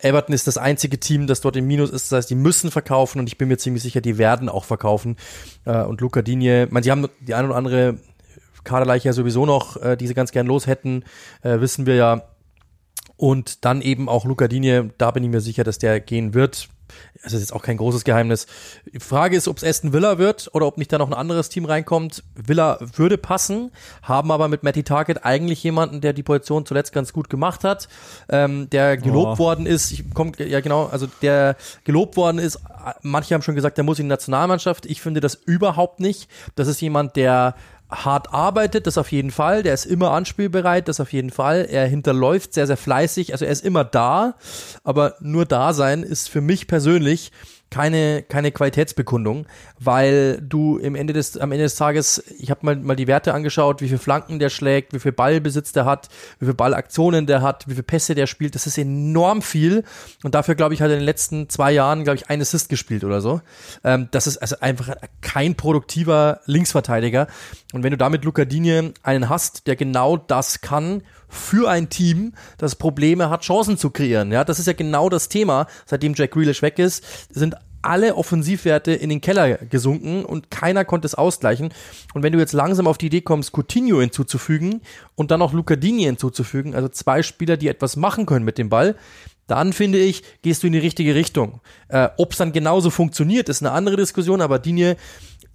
[0.00, 2.10] Everton ist das einzige Team, das dort im Minus ist.
[2.10, 5.16] Das heißt, die müssen verkaufen und ich bin mir ziemlich sicher, die werden auch verkaufen.
[5.66, 7.98] Äh, und Luca Digne, man, sie haben die eine oder andere
[8.64, 11.04] Kaderleiche ja sowieso noch, äh, die sie ganz gern los hätten,
[11.42, 12.22] äh, wissen wir ja
[13.18, 16.68] und dann eben auch Luca Digne, da bin ich mir sicher, dass der gehen wird.
[17.22, 18.46] Das ist jetzt auch kein großes Geheimnis.
[18.90, 21.50] Die Frage ist, ob es Aston Villa wird oder ob nicht da noch ein anderes
[21.50, 22.22] Team reinkommt.
[22.34, 27.12] Villa würde passen, haben aber mit Matty Target eigentlich jemanden, der die Position zuletzt ganz
[27.12, 27.88] gut gemacht hat,
[28.30, 29.38] ähm, der gelobt Oh.
[29.38, 29.92] worden ist.
[29.92, 32.60] Ich komm, ja genau, also der gelobt worden ist.
[33.02, 34.86] Manche haben schon gesagt, der muss in die Nationalmannschaft.
[34.86, 36.26] Ich finde das überhaupt nicht.
[36.54, 37.54] Das ist jemand, der
[37.90, 39.62] hart arbeitet, das auf jeden Fall.
[39.62, 41.66] Der ist immer anspielbereit, das auf jeden Fall.
[41.70, 43.32] Er hinterläuft sehr, sehr fleißig.
[43.32, 44.34] Also er ist immer da,
[44.84, 47.32] aber nur da sein ist für mich persönlich
[47.70, 49.46] keine, keine Qualitätsbekundung,
[49.78, 53.34] weil du im Ende des, am Ende des Tages, ich habe mal, mal die Werte
[53.34, 56.08] angeschaut, wie viel Flanken der schlägt, wie viel Ballbesitz der hat,
[56.40, 58.54] wie viel Ballaktionen der hat, wie viel Pässe der spielt.
[58.54, 59.84] Das ist enorm viel.
[60.22, 62.68] Und dafür, glaube ich, hat er in den letzten zwei Jahren, glaube ich, ein Assist
[62.70, 63.40] gespielt oder so.
[63.84, 67.26] Ähm, das ist also einfach kein produktiver Linksverteidiger.
[67.74, 68.44] Und wenn du damit Luca
[69.02, 74.32] einen hast, der genau das kann, für ein Team, das Probleme hat, Chancen zu kreieren.
[74.32, 75.66] Ja, das ist ja genau das Thema.
[75.86, 81.06] Seitdem Jack Grealish weg ist, sind alle Offensivwerte in den Keller gesunken und keiner konnte
[81.06, 81.72] es ausgleichen.
[82.14, 84.80] Und wenn du jetzt langsam auf die Idee kommst, Coutinho hinzuzufügen
[85.14, 88.68] und dann noch Luca Digne hinzuzufügen, also zwei Spieler, die etwas machen können mit dem
[88.68, 88.96] Ball,
[89.46, 91.60] dann finde ich, gehst du in die richtige Richtung.
[91.88, 94.96] Äh, Ob es dann genauso funktioniert, ist eine andere Diskussion, aber Digne,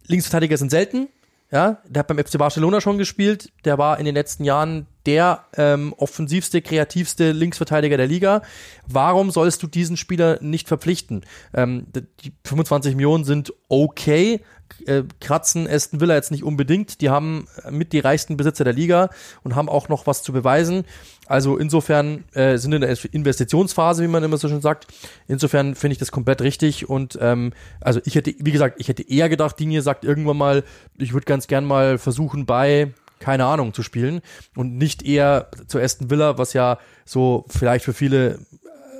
[0.07, 1.09] Linksverteidiger sind selten.
[1.53, 3.51] Ja, der hat beim FC Barcelona schon gespielt.
[3.63, 8.41] Der war in den letzten Jahren der ähm, offensivste, kreativste Linksverteidiger der Liga.
[8.87, 11.21] Warum sollst du diesen Spieler nicht verpflichten?
[11.53, 14.41] Ähm, die 25 Millionen sind okay,
[14.85, 17.01] äh, kratzen Aston Villa jetzt nicht unbedingt.
[17.01, 19.09] Die haben mit die reichsten Besitzer der Liga
[19.43, 20.85] und haben auch noch was zu beweisen.
[21.25, 24.87] Also insofern äh, sind in der Investitionsphase, wie man immer so schön sagt.
[25.27, 29.07] Insofern finde ich das komplett richtig und ähm, also ich hätte, wie gesagt, ich hätte
[29.07, 30.63] eher gedacht, Dinie sagt irgendwann mal,
[30.97, 34.21] ich würde ganz gern mal versuchen bei keine Ahnung zu spielen
[34.55, 38.39] und nicht eher zu Aston Villa, was ja so vielleicht für viele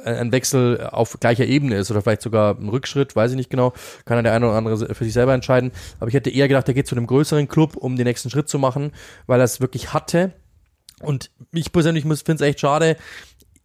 [0.06, 3.72] ein Wechsel auf gleicher Ebene ist oder vielleicht sogar ein Rückschritt, weiß ich nicht genau,
[4.06, 5.72] kann dann der eine oder andere für sich selber entscheiden.
[6.00, 8.50] Aber ich hätte eher gedacht, er geht zu einem größeren Club, um den nächsten Schritt
[8.50, 8.92] zu machen,
[9.28, 10.34] weil er es wirklich hatte.
[11.02, 12.98] Und ich persönlich finde es echt schade.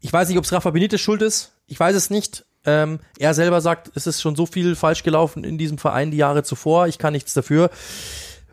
[0.00, 1.52] Ich weiß nicht, ob es Rafa Benitez schuld ist.
[1.66, 2.44] Ich weiß es nicht.
[2.64, 6.16] Ähm, er selber sagt, es ist schon so viel falsch gelaufen in diesem Verein die
[6.16, 6.88] Jahre zuvor.
[6.88, 7.70] Ich kann nichts dafür.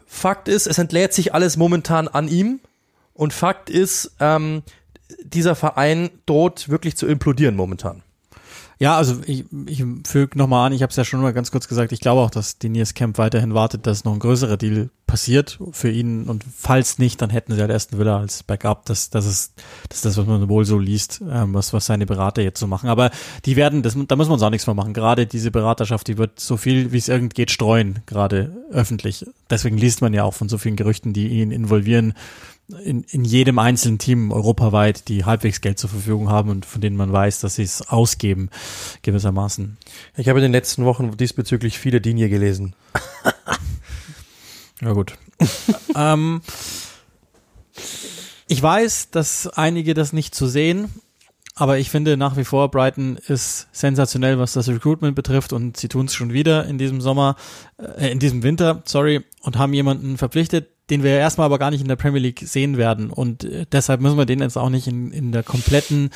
[0.06, 2.60] Fakt ist, es entlädt sich alles momentan an ihm.
[3.14, 4.64] Und Fakt ist, ähm,
[5.24, 8.04] dieser Verein droht wirklich zu implodieren momentan.
[8.78, 11.68] Ja, also ich, ich füge nochmal an, ich habe es ja schon mal ganz kurz
[11.70, 15.60] gesagt, ich glaube auch, dass Deniers Camp weiterhin wartet, dass noch ein größerer Deal passiert
[15.72, 18.86] für ihn und falls nicht, dann hätten sie halt ersten Villa als Backup.
[18.86, 19.54] Das, das, ist,
[19.88, 22.68] das ist das, was man wohl so liest, ähm, was, was seine Berater jetzt so
[22.68, 22.90] machen.
[22.90, 23.12] Aber
[23.46, 24.94] die werden, das, da müssen wir uns auch nichts mehr machen.
[24.94, 29.26] Gerade diese Beraterschaft, die wird so viel, wie es irgend geht, streuen, gerade öffentlich.
[29.50, 32.14] Deswegen liest man ja auch von so vielen Gerüchten, die ihn involvieren
[32.68, 36.98] in, in jedem einzelnen Team europaweit, die halbwegs Geld zur Verfügung haben und von denen
[36.98, 38.50] man weiß, dass sie es ausgeben,
[39.04, 39.78] gewissermaßen.
[40.18, 42.76] Ich habe in den letzten Wochen diesbezüglich viele Dinge gelesen.
[44.82, 45.18] Ja gut.
[45.96, 46.42] ähm,
[48.48, 50.90] ich weiß, dass einige das nicht so sehen,
[51.56, 55.88] aber ich finde nach wie vor, Brighton ist sensationell, was das Recruitment betrifft und sie
[55.88, 57.38] tun es schon wieder in diesem Sommer,
[57.78, 61.82] äh, in diesem Winter, sorry, und haben jemanden verpflichtet, den wir erstmal aber gar nicht
[61.82, 63.10] in der Premier League sehen werden.
[63.10, 66.10] Und äh, deshalb müssen wir den jetzt auch nicht in, in der kompletten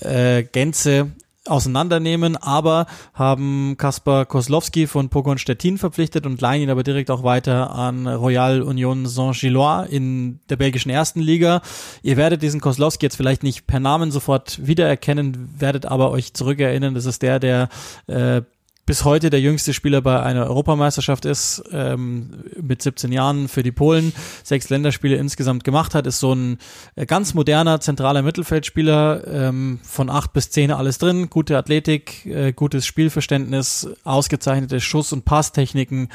[0.00, 1.12] äh, Gänze
[1.48, 7.22] auseinandernehmen, aber haben Kaspar Koslowski von Pogon Stettin verpflichtet und leihen ihn aber direkt auch
[7.22, 11.62] weiter an Royal Union Saint-Gillois in der belgischen ersten Liga.
[12.02, 16.94] Ihr werdet diesen Koslowski jetzt vielleicht nicht per Namen sofort wiedererkennen, werdet aber euch zurückerinnern,
[16.94, 17.68] das ist der, der
[18.06, 18.42] äh,
[18.86, 23.72] bis heute der jüngste Spieler bei einer Europameisterschaft ist, ähm, mit 17 Jahren für die
[23.72, 24.12] Polen,
[24.44, 26.58] sechs Länderspiele insgesamt gemacht hat, ist so ein
[26.94, 32.52] äh, ganz moderner zentraler Mittelfeldspieler, ähm, von acht bis zehn alles drin, gute Athletik, äh,
[32.52, 36.08] gutes Spielverständnis, ausgezeichnete Schuss- und Passtechniken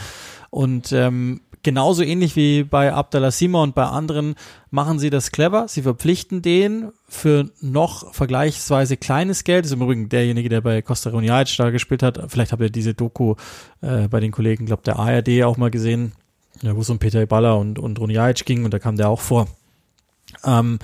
[0.49, 4.35] und ähm, genauso ähnlich wie bei Abdallah Sima und bei anderen
[4.69, 5.67] machen sie das clever.
[5.67, 9.65] Sie verpflichten den für noch vergleichsweise kleines Geld.
[9.65, 12.19] Das ist im Übrigen derjenige, der bei Costa Roniaic da gespielt hat.
[12.27, 13.35] Vielleicht habt ihr diese Doku
[13.81, 16.13] äh, bei den Kollegen, glaube der ARD auch mal gesehen,
[16.61, 19.21] ja, wo es um Peter Iballa und, und Roniaic ging und da kam der auch
[19.21, 19.47] vor.
[20.43, 20.79] Ähm,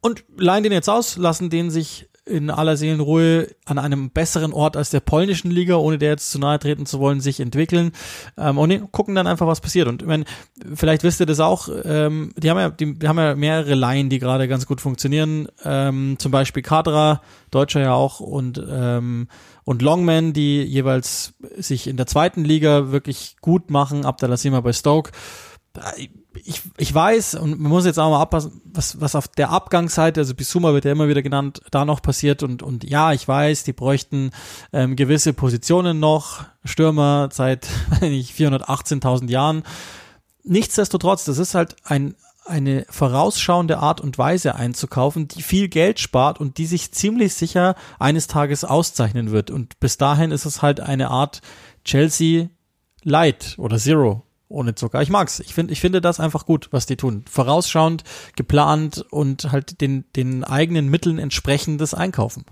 [0.00, 4.76] und leihen den jetzt aus, lassen den sich in aller Seelenruhe an einem besseren Ort
[4.76, 7.92] als der polnischen Liga, ohne der jetzt zu nahe treten zu wollen, sich entwickeln
[8.38, 9.88] ähm, und gucken dann einfach, was passiert.
[9.88, 10.24] Und ich meine,
[10.74, 14.08] vielleicht wisst ihr das auch, ähm, die haben ja, die, die haben ja mehrere Laien,
[14.08, 15.48] die gerade ganz gut funktionieren.
[15.64, 19.28] Ähm, zum Beispiel Kadra, Deutscher ja auch, und ähm,
[19.64, 25.12] und Longman, die jeweils sich in der zweiten Liga wirklich gut machen, Abdallah bei Stoke
[26.44, 30.20] ich, ich weiß, und man muss jetzt auch mal abpassen, was, was auf der Abgangsseite,
[30.20, 33.64] also Bisuma wird ja immer wieder genannt, da noch passiert und, und ja, ich weiß,
[33.64, 34.30] die bräuchten
[34.72, 37.66] ähm, gewisse Positionen noch, Stürmer seit
[38.00, 39.62] 418.000 Jahren.
[40.44, 46.40] Nichtsdestotrotz, das ist halt ein, eine vorausschauende Art und Weise einzukaufen, die viel Geld spart
[46.40, 49.50] und die sich ziemlich sicher eines Tages auszeichnen wird.
[49.50, 51.40] Und bis dahin ist es halt eine Art
[51.84, 52.48] Chelsea
[53.04, 55.02] Light oder Zero ohne Zucker.
[55.02, 55.40] Ich mag's.
[55.40, 57.24] Ich finde, ich finde das einfach gut, was die tun.
[57.30, 58.04] Vorausschauend,
[58.36, 62.44] geplant und halt den, den eigenen Mitteln entsprechendes Einkaufen.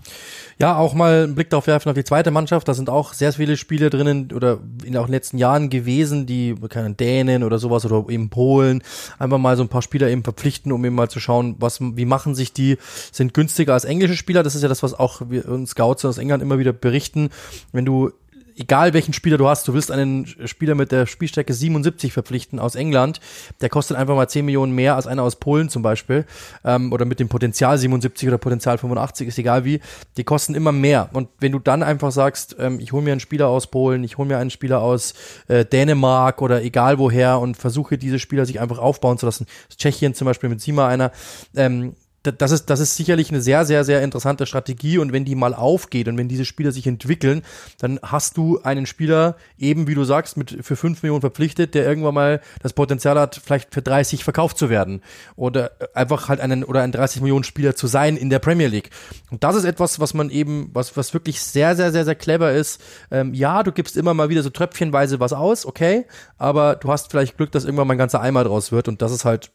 [0.59, 2.67] Ja, auch mal einen Blick darauf werfen auf die zweite Mannschaft.
[2.67, 6.93] Da sind auch sehr viele Spiele drinnen oder in den letzten Jahren gewesen, die, keine
[6.93, 8.83] Dänen oder sowas oder eben Polen,
[9.19, 12.05] einfach mal so ein paar Spieler eben verpflichten, um eben mal zu schauen, was, wie
[12.05, 12.77] machen sich die,
[13.11, 14.43] sind günstiger als englische Spieler.
[14.43, 17.29] Das ist ja das, was auch wir uns Scouts aus England immer wieder berichten.
[17.71, 18.11] Wenn du
[18.57, 22.75] egal welchen Spieler du hast, du willst einen Spieler mit der Spielstärke 77 verpflichten aus
[22.75, 23.19] England,
[23.61, 26.25] der kostet einfach mal 10 Millionen mehr als einer aus Polen zum Beispiel,
[26.63, 29.79] ähm, oder mit dem Potenzial 77 oder Potenzial 85, ist egal wie,
[30.17, 31.09] die kosten immer mehr.
[31.13, 34.17] Und wenn du dann einfach sagst, ähm, ich hole mir einen Spieler aus Polen, ich
[34.17, 35.13] hole mir einen Spieler aus
[35.47, 40.13] äh, Dänemark oder egal woher und versuche diese Spieler sich einfach aufbauen zu lassen, Tschechien
[40.13, 41.11] zum Beispiel mit Sima einer,
[41.55, 45.33] ähm, das ist, das ist sicherlich eine sehr, sehr, sehr interessante Strategie und wenn die
[45.33, 47.41] mal aufgeht und wenn diese Spieler sich entwickeln,
[47.79, 51.85] dann hast du einen Spieler, eben wie du sagst, mit für fünf Millionen verpflichtet, der
[51.85, 55.01] irgendwann mal das Potenzial hat, vielleicht für 30 verkauft zu werden
[55.35, 58.91] oder einfach halt einen oder ein 30 Millionen Spieler zu sein in der Premier League.
[59.31, 62.51] Und das ist etwas, was man eben, was, was wirklich sehr, sehr, sehr, sehr clever
[62.51, 62.81] ist.
[63.09, 66.05] Ähm, ja, du gibst immer mal wieder so tröpfchenweise was aus, okay,
[66.37, 69.11] aber du hast vielleicht Glück, dass irgendwann mal ein ganzer Eimer draus wird und das
[69.11, 69.51] ist halt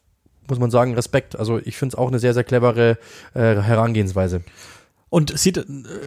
[0.49, 1.39] muss man sagen, Respekt.
[1.39, 2.99] Also ich finde es auch eine sehr, sehr clevere
[3.35, 4.43] äh, Herangehensweise.
[5.09, 5.65] Und sieht,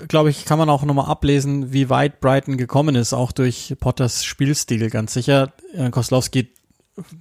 [0.07, 4.25] glaube ich, kann man auch nochmal ablesen, wie weit Brighton gekommen ist, auch durch Potters
[4.25, 5.53] Spielstil, ganz sicher.
[5.91, 6.49] Koslowski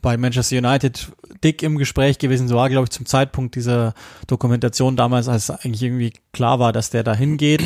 [0.00, 3.94] bei Manchester United dick im Gespräch gewesen, so war, glaube ich, zum Zeitpunkt dieser
[4.26, 7.62] Dokumentation damals, als eigentlich irgendwie klar war, dass der da hingeht.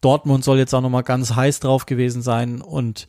[0.00, 3.06] Dortmund soll jetzt auch nochmal ganz heiß drauf gewesen sein und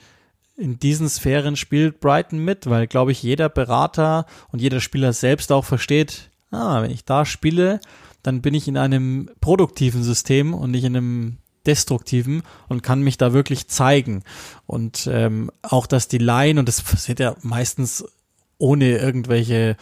[0.62, 5.52] in diesen Sphären spielt Brighton mit, weil, glaube ich, jeder Berater und jeder Spieler selbst
[5.52, 7.80] auch versteht, ah, wenn ich da spiele,
[8.24, 13.17] dann bin ich in einem produktiven System und nicht in einem destruktiven und kann mich
[13.17, 14.24] da wirklich zeigen.
[14.67, 18.06] Und ähm, auch, dass die Laien, und das passiert ja meistens
[18.58, 19.78] ohne irgendwelche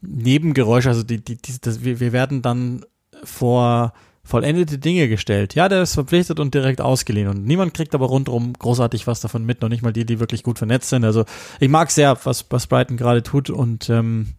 [0.00, 2.84] Nebengeräusche, also die, die, die das, wir, wir werden dann
[3.24, 3.92] vor
[4.28, 5.54] vollendete Dinge gestellt.
[5.54, 9.44] Ja, der ist verpflichtet und direkt ausgeliehen und niemand kriegt aber rundherum großartig was davon
[9.44, 11.04] mit, noch nicht mal die, die wirklich gut vernetzt sind.
[11.04, 11.24] Also
[11.60, 14.34] ich mag sehr, was, was Brighton gerade tut und ähm,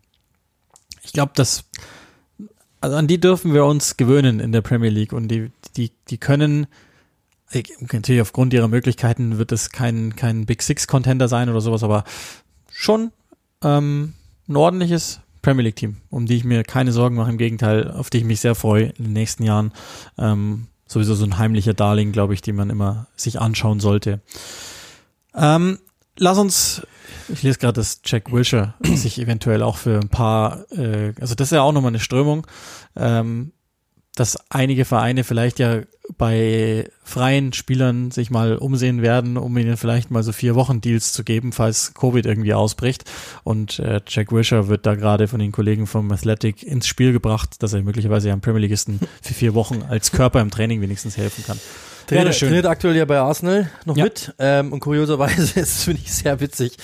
[1.02, 1.66] ich glaube, dass
[2.82, 6.18] also an die dürfen wir uns gewöhnen in der Premier League und die, die, die
[6.18, 6.68] können
[7.92, 12.04] natürlich aufgrund ihrer Möglichkeiten wird es kein, kein Big Six Contender sein oder sowas, aber
[12.72, 13.12] schon
[13.64, 14.14] ähm,
[14.48, 18.12] ein ordentliches Premier League Team, um die ich mir keine Sorgen mache, im Gegenteil, auf
[18.12, 19.72] die ich mich sehr freue in den nächsten Jahren.
[20.20, 24.22] Ähm, sowieso so ein heimlicher Darling, glaube ich, die man immer sich anschauen sollte.
[25.34, 25.80] Ähm,
[26.20, 26.86] lass uns,
[27.30, 31.48] ich lese gerade, dass Jack Wilshere sich eventuell auch für ein paar, äh, also das
[31.48, 32.46] ist ja auch nochmal eine Strömung,
[32.96, 33.52] ähm,
[34.20, 35.82] dass einige Vereine vielleicht ja
[36.18, 41.14] bei freien Spielern sich mal umsehen werden, um ihnen vielleicht mal so vier Wochen Deals
[41.14, 43.10] zu geben, falls Covid irgendwie ausbricht.
[43.44, 47.64] Und äh, Jack Wisher wird da gerade von den Kollegen vom Athletic ins Spiel gebracht,
[47.64, 51.46] dass er möglicherweise einem Premier Leagueisten für vier Wochen als Körper im Training wenigstens helfen
[51.46, 51.60] kann.
[52.08, 54.04] Trainer, trainiert aktuell ja bei Arsenal noch ja.
[54.04, 54.34] mit.
[54.40, 56.76] Ähm, und kurioserweise ist, finde ich sehr witzig,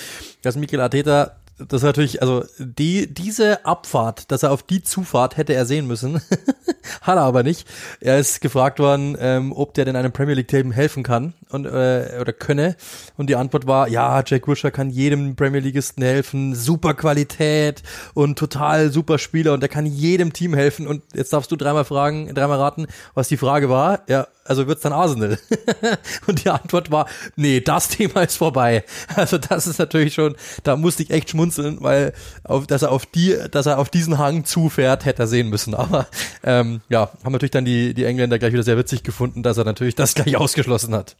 [0.41, 5.37] dass Mikel Arteta das ist natürlich, also die, diese Abfahrt, dass er auf die Zufahrt
[5.37, 6.21] hätte er sehen müssen,
[7.01, 7.65] hat er aber nicht.
[8.01, 11.65] Er ist gefragt worden, ähm, ob der denn einem Premier League Team helfen kann und
[11.65, 12.75] äh, oder könne.
[13.15, 18.37] Und die Antwort war, ja, Jack Wilshere kann jedem Premier Leagueisten helfen, super Qualität und
[18.37, 20.87] total super Spieler und der kann jedem Team helfen.
[20.87, 24.01] Und jetzt darfst du dreimal fragen, dreimal raten, was die Frage war.
[24.09, 25.37] Ja, also wird's dann Arsenal?
[26.27, 28.83] und die Antwort war, nee, das Thema ist vorbei.
[29.15, 33.05] Also das ist natürlich schon, da musste ich echt schmunzeln, weil auf, dass er auf
[33.05, 35.73] die, dass er auf diesen Hang zufährt, hätte er sehen müssen.
[35.73, 36.07] Aber
[36.43, 39.65] ähm, ja, haben natürlich dann die, die Engländer gleich wieder sehr witzig gefunden, dass er
[39.65, 41.15] natürlich das gleich ausgeschlossen hat.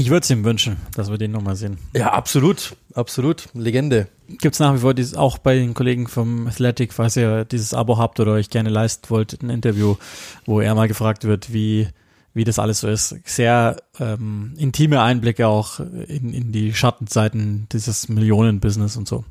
[0.00, 1.78] Ich würde es ihm wünschen, dass wir den nochmal sehen.
[1.92, 3.48] Ja, absolut, absolut.
[3.52, 4.06] Legende.
[4.28, 7.74] Gibt es nach wie vor dieses, auch bei den Kollegen vom Athletic, falls ihr dieses
[7.74, 9.96] Abo habt oder euch gerne leisten wollt, ein Interview,
[10.44, 11.88] wo er mal gefragt wird, wie
[12.38, 13.14] wie das alles so ist.
[13.24, 19.24] Sehr ähm, intime Einblicke auch in, in die Schattenzeiten dieses Millionenbusiness und so.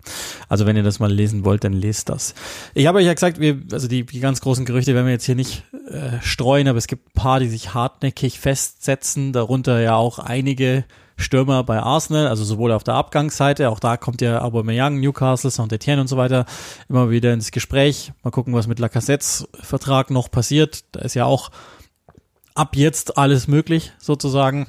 [0.50, 2.36] Also wenn ihr das mal lesen wollt, dann lest das.
[2.76, 5.26] Ich habe euch ja gesagt, wir, also die, die ganz großen Gerüchte werden wir jetzt
[5.26, 9.96] hier nicht äh, streuen, aber es gibt ein paar, die sich hartnäckig festsetzen, darunter ja
[9.96, 10.84] auch einige
[11.18, 16.00] Stürmer bei Arsenal, also sowohl auf der Abgangsseite, auch da kommt ja Aubameyang, Newcastle, Saint-Etienne
[16.00, 16.46] und so weiter
[16.90, 18.12] immer wieder ins Gespräch.
[18.24, 20.84] Mal gucken, was mit Lacazette Vertrag noch passiert.
[20.92, 21.50] Da ist ja auch
[22.58, 24.68] ab jetzt alles möglich, sozusagen.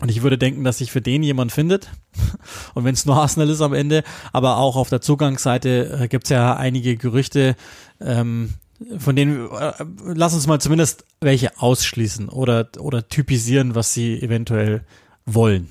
[0.00, 1.90] Und ich würde denken, dass sich für den jemand findet.
[2.74, 4.02] Und wenn es nur Arsenal ist am Ende,
[4.32, 7.54] aber auch auf der Zugangsseite äh, gibt es ja einige Gerüchte,
[8.00, 8.54] ähm,
[8.98, 9.72] von denen äh,
[10.04, 14.84] lass uns mal zumindest welche ausschließen oder oder typisieren, was sie eventuell
[15.24, 15.68] wollen.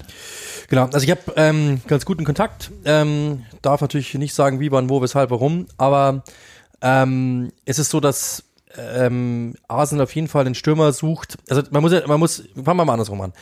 [0.70, 2.72] Genau, also ich habe ähm, ganz guten Kontakt.
[2.86, 6.24] Ähm, darf natürlich nicht sagen, wie, wann, wo, weshalb, warum, aber
[6.82, 8.44] ähm, es ist so, dass
[8.78, 11.38] ähm, Arsenal auf jeden Fall den Stürmer sucht.
[11.50, 13.34] Also man muss man muss, fangen wir mal andersrum an.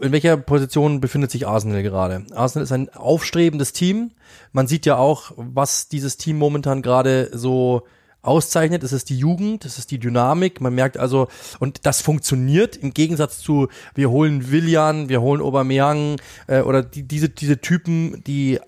[0.00, 2.24] In welcher Position befindet sich Arsenal gerade?
[2.34, 4.12] Arsenal ist ein aufstrebendes Team.
[4.52, 7.82] Man sieht ja auch, was dieses Team momentan gerade so
[8.24, 8.82] auszeichnet.
[8.82, 10.60] Es ist die Jugend, es ist die Dynamik.
[10.60, 11.28] Man merkt also,
[11.60, 16.16] und das funktioniert im Gegensatz zu, wir holen Willian, wir holen Aubameyang
[16.46, 18.60] äh, oder die, diese, diese Typen, die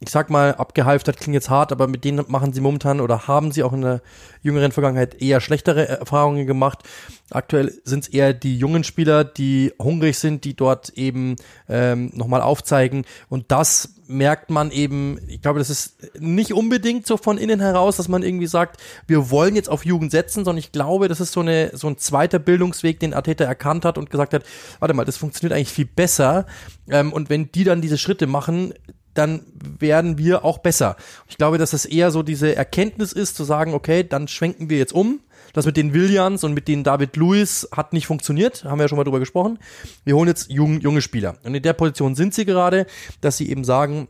[0.00, 3.50] ich sag mal, abgehalftert klingt jetzt hart, aber mit denen machen sie momentan oder haben
[3.50, 4.02] sie auch in der
[4.42, 6.82] jüngeren Vergangenheit eher schlechtere Erfahrungen gemacht.
[7.30, 11.36] Aktuell sind es eher die jungen Spieler, die hungrig sind, die dort eben
[11.68, 13.04] ähm, nochmal aufzeigen.
[13.28, 17.96] Und das merkt man eben, ich glaube, das ist nicht unbedingt so von innen heraus,
[17.96, 21.32] dass man irgendwie sagt, wir wollen jetzt auf Jugend setzen, sondern ich glaube, das ist
[21.32, 24.44] so, eine, so ein zweiter Bildungsweg, den Ateta erkannt hat und gesagt hat,
[24.78, 26.46] warte mal, das funktioniert eigentlich viel besser.
[26.88, 28.74] Ähm, und wenn die dann diese Schritte machen,
[29.18, 29.42] dann
[29.78, 30.96] werden wir auch besser.
[31.28, 34.78] Ich glaube, dass das eher so diese Erkenntnis ist, zu sagen, okay, dann schwenken wir
[34.78, 35.20] jetzt um.
[35.52, 38.88] Das mit den Williams und mit den David Lewis hat nicht funktioniert, haben wir ja
[38.88, 39.58] schon mal drüber gesprochen.
[40.04, 41.36] Wir holen jetzt jung, junge Spieler.
[41.44, 42.86] Und in der Position sind sie gerade,
[43.22, 44.08] dass sie eben sagen,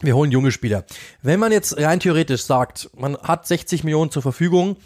[0.00, 0.84] wir holen junge Spieler.
[1.22, 4.76] Wenn man jetzt rein theoretisch sagt, man hat 60 Millionen zur Verfügung,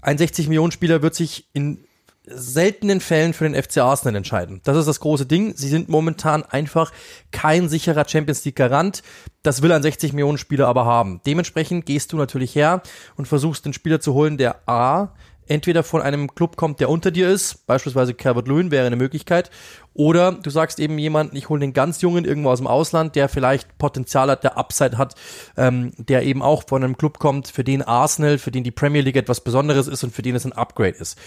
[0.00, 1.85] ein 60 Millionen Spieler wird sich in
[2.26, 4.60] seltenen Fällen für den FC Arsenal entscheiden.
[4.64, 5.54] Das ist das große Ding.
[5.56, 6.92] Sie sind momentan einfach
[7.30, 9.02] kein sicherer Champions League Garant.
[9.42, 11.20] Das will ein 60 Millionen Spieler aber haben.
[11.24, 12.82] Dementsprechend gehst du natürlich her
[13.16, 15.12] und versuchst den Spieler zu holen, der A
[15.48, 19.50] entweder von einem Club kommt, der unter dir ist, beispielsweise Calvert Lewin wäre eine Möglichkeit,
[19.94, 23.28] oder du sagst eben jemanden, ich hole den ganz Jungen irgendwo aus dem Ausland, der
[23.28, 25.14] vielleicht Potenzial hat, der Upside hat,
[25.56, 29.00] ähm, der eben auch von einem Club kommt, für den Arsenal, für den die Premier
[29.00, 31.18] League etwas Besonderes ist und für den es ein Upgrade ist.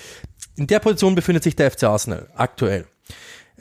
[0.55, 2.85] In der Position befindet sich der FC Arsenal aktuell.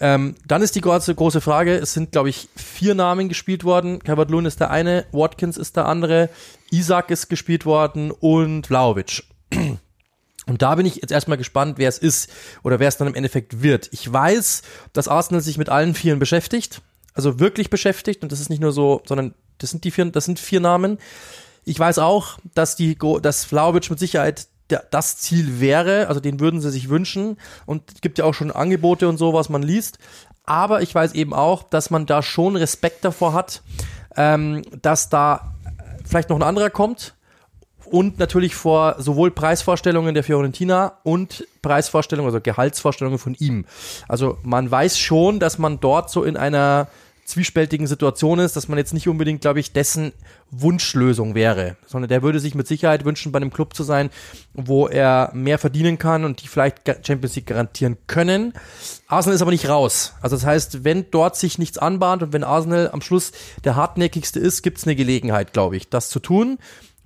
[0.00, 3.98] Ähm, dann ist die große, große Frage, es sind, glaube ich, vier Namen gespielt worden.
[4.00, 6.28] Calvert Lewin ist der eine, Watkins ist der andere,
[6.70, 9.24] Isaac ist gespielt worden und Vlaovic.
[10.48, 12.30] Und da bin ich jetzt erstmal gespannt, wer es ist
[12.62, 13.88] oder wer es dann im Endeffekt wird.
[13.92, 16.80] Ich weiß, dass Arsenal sich mit allen Vieren beschäftigt,
[17.14, 20.24] also wirklich beschäftigt und das ist nicht nur so, sondern das sind die vier, das
[20.24, 20.98] sind vier Namen.
[21.64, 24.48] Ich weiß auch, dass die, dass Vlaovic mit Sicherheit
[24.90, 28.50] das Ziel wäre, also den würden sie sich wünschen und es gibt ja auch schon
[28.50, 29.98] Angebote und so, was man liest.
[30.44, 33.62] Aber ich weiß eben auch, dass man da schon Respekt davor hat,
[34.16, 35.54] ähm, dass da
[36.04, 37.14] vielleicht noch ein anderer kommt,
[37.90, 43.64] und natürlich vor sowohl Preisvorstellungen der Fiorentina und Preisvorstellungen, also Gehaltsvorstellungen von ihm.
[44.08, 46.88] Also man weiß schon, dass man dort so in einer
[47.28, 50.12] zwiespältigen Situation ist, dass man jetzt nicht unbedingt, glaube ich, dessen
[50.50, 54.08] Wunschlösung wäre, sondern der würde sich mit Sicherheit wünschen, bei einem Club zu sein,
[54.54, 58.54] wo er mehr verdienen kann und die vielleicht Champions League garantieren können.
[59.08, 60.14] Arsenal ist aber nicht raus.
[60.22, 64.40] Also das heißt, wenn dort sich nichts anbahnt und wenn Arsenal am Schluss der hartnäckigste
[64.40, 66.58] ist, gibt es eine Gelegenheit, glaube ich, das zu tun.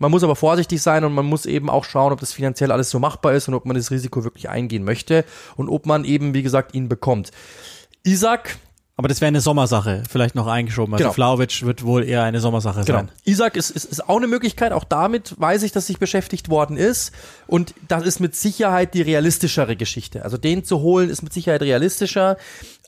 [0.02, 2.90] Man muss aber vorsichtig sein und man muss eben auch schauen, ob das finanziell alles
[2.90, 5.24] so machbar ist und ob man das Risiko wirklich eingehen möchte
[5.56, 7.30] und ob man eben, wie gesagt, ihn bekommt.
[8.02, 8.56] Isaac
[8.96, 10.92] Aber das wäre eine Sommersache, vielleicht noch eingeschoben.
[10.92, 11.12] Also Genau.
[11.14, 12.98] Flauwitsch wird wohl eher eine Sommersache Genau.
[12.98, 13.10] sein.
[13.24, 14.72] Isaac ist, ist, ist auch eine Möglichkeit.
[14.72, 17.12] Auch damit weiß ich, dass sich beschäftigt worden ist.
[17.46, 20.24] Und das ist mit Sicherheit die realistischere Geschichte.
[20.24, 22.36] Also den zu holen ist mit Sicherheit realistischer.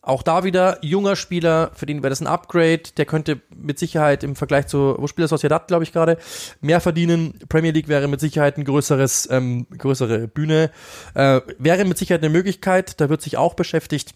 [0.07, 2.83] Auch da wieder junger Spieler, für den wäre das ein Upgrade.
[2.97, 6.19] Der könnte mit Sicherheit im Vergleich zu, wo spielt er Sociedad, glaube ich gerade,
[6.61, 7.39] mehr verdienen.
[7.49, 10.71] Premier League wäre mit Sicherheit ein größeres, ähm, größere Bühne.
[11.15, 13.01] Äh, wäre mit Sicherheit eine Möglichkeit.
[13.01, 14.15] Da wird sich auch beschäftigt.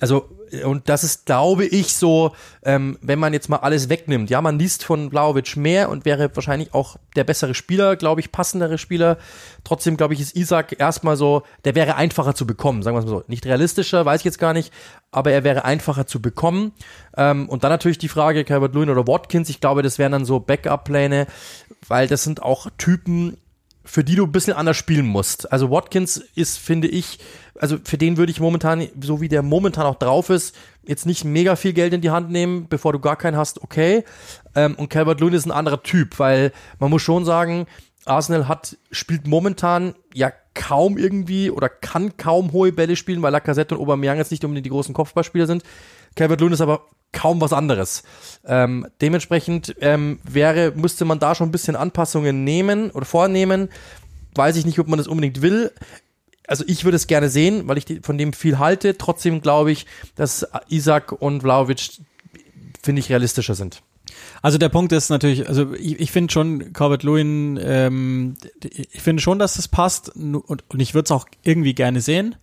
[0.00, 0.28] Also,
[0.64, 4.28] und das ist, glaube ich, so, ähm, wenn man jetzt mal alles wegnimmt.
[4.30, 8.32] Ja, man liest von Vlaovic mehr und wäre wahrscheinlich auch der bessere Spieler, glaube ich,
[8.32, 9.18] passendere Spieler.
[9.64, 13.08] Trotzdem, glaube ich, ist Isaac erstmal so, der wäre einfacher zu bekommen, sagen wir mal
[13.08, 13.24] so.
[13.28, 14.72] Nicht realistischer, weiß ich jetzt gar nicht,
[15.10, 16.72] aber er wäre einfacher zu bekommen.
[17.16, 20.24] Ähm, und dann natürlich die Frage, Calvert Lewin oder Watkins, ich glaube, das wären dann
[20.24, 21.26] so Backup-Pläne,
[21.88, 23.38] weil das sind auch Typen,
[23.84, 25.52] für die du ein bisschen anders spielen musst.
[25.52, 27.18] Also Watkins ist, finde ich,
[27.58, 30.54] also für den würde ich momentan, so wie der momentan auch drauf ist,
[30.84, 34.04] jetzt nicht mega viel Geld in die Hand nehmen, bevor du gar keinen hast, okay.
[34.54, 37.66] Ähm, und Calvert Lewin ist ein anderer Typ, weil man muss schon sagen,
[38.04, 43.74] Arsenal hat, spielt momentan ja kaum irgendwie oder kann kaum hohe Bälle spielen, weil Lacazette
[43.74, 45.62] und Aubameyang jetzt nicht unbedingt die großen Kopfballspieler sind.
[46.14, 48.02] Calvert Lewin ist aber kaum was anderes.
[48.44, 53.68] Ähm, dementsprechend ähm, wäre, müsste man da schon ein bisschen Anpassungen nehmen oder vornehmen.
[54.34, 55.72] Weiß ich nicht, ob man das unbedingt will.
[56.46, 58.96] Also ich würde es gerne sehen, weil ich von dem viel halte.
[58.98, 59.86] Trotzdem glaube ich,
[60.16, 62.00] dass Isaac und Vlaovic,
[62.82, 63.82] finde ich, realistischer sind.
[64.40, 68.36] Also der Punkt ist natürlich, also ich, ich finde schon, Corbett Lewin, ähm,
[68.92, 72.36] ich finde schon, dass das passt und, und ich würde es auch irgendwie gerne sehen.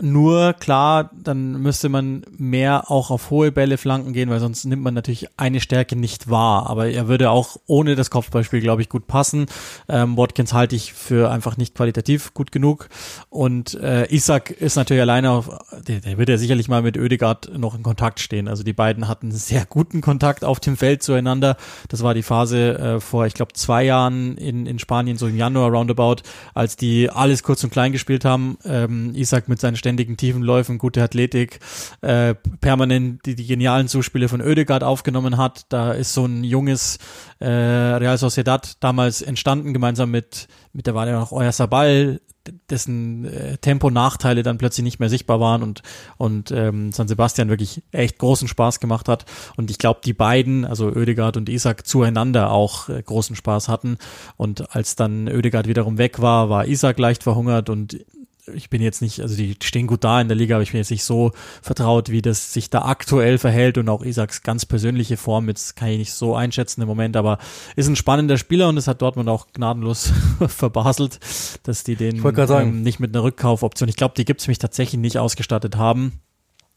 [0.00, 4.82] Nur klar, dann müsste man mehr auch auf hohe Bälle Flanken gehen, weil sonst nimmt
[4.82, 6.68] man natürlich eine Stärke nicht wahr.
[6.68, 9.46] Aber er würde auch ohne das Kopfballspiel, glaube ich, gut passen.
[9.88, 12.88] Ähm, Watkins halte ich für einfach nicht qualitativ gut genug.
[13.30, 15.50] Und äh, Isaac ist natürlich alleine auf,
[15.86, 18.48] der, der wird ja sicherlich mal mit Oedegaard noch in Kontakt stehen.
[18.48, 21.56] Also die beiden hatten sehr guten Kontakt auf dem Feld zueinander.
[21.88, 25.36] Das war die Phase äh, vor, ich glaube, zwei Jahren in, in Spanien, so im
[25.36, 26.22] Januar roundabout,
[26.54, 28.58] als die alles kurz und klein gespielt haben.
[28.64, 31.60] Ähm, Isaac mit seinen ständigen tiefen Läufen, gute Athletik,
[32.02, 35.64] äh, permanent die, die genialen Zuspiele von Oedegaard aufgenommen hat.
[35.70, 36.98] Da ist so ein junges
[37.38, 42.20] äh, Real Sociedad damals entstanden, gemeinsam mit, mit der war ja noch Oyarzabal,
[42.68, 45.82] dessen äh, Tempo-Nachteile dann plötzlich nicht mehr sichtbar waren und,
[46.18, 49.24] und ähm, San Sebastian wirklich echt großen Spaß gemacht hat.
[49.56, 53.96] Und ich glaube, die beiden, also Oedegaard und Isaac, zueinander auch äh, großen Spaß hatten.
[54.36, 57.98] Und als dann Oedegaard wiederum weg war, war Isaac leicht verhungert und
[58.54, 60.78] ich bin jetzt nicht, also die stehen gut da in der Liga, aber ich bin
[60.78, 61.32] jetzt nicht so
[61.62, 65.88] vertraut, wie das sich da aktuell verhält und auch Isaacs ganz persönliche Form, jetzt kann
[65.88, 67.38] ich nicht so einschätzen im Moment, aber
[67.76, 70.12] ist ein spannender Spieler und das hat Dortmund auch gnadenlos
[70.46, 71.18] verbaselt,
[71.62, 75.18] dass die den ähm, nicht mit einer Rückkaufoption, ich glaube, die gibt's mich tatsächlich nicht
[75.18, 76.20] ausgestattet haben.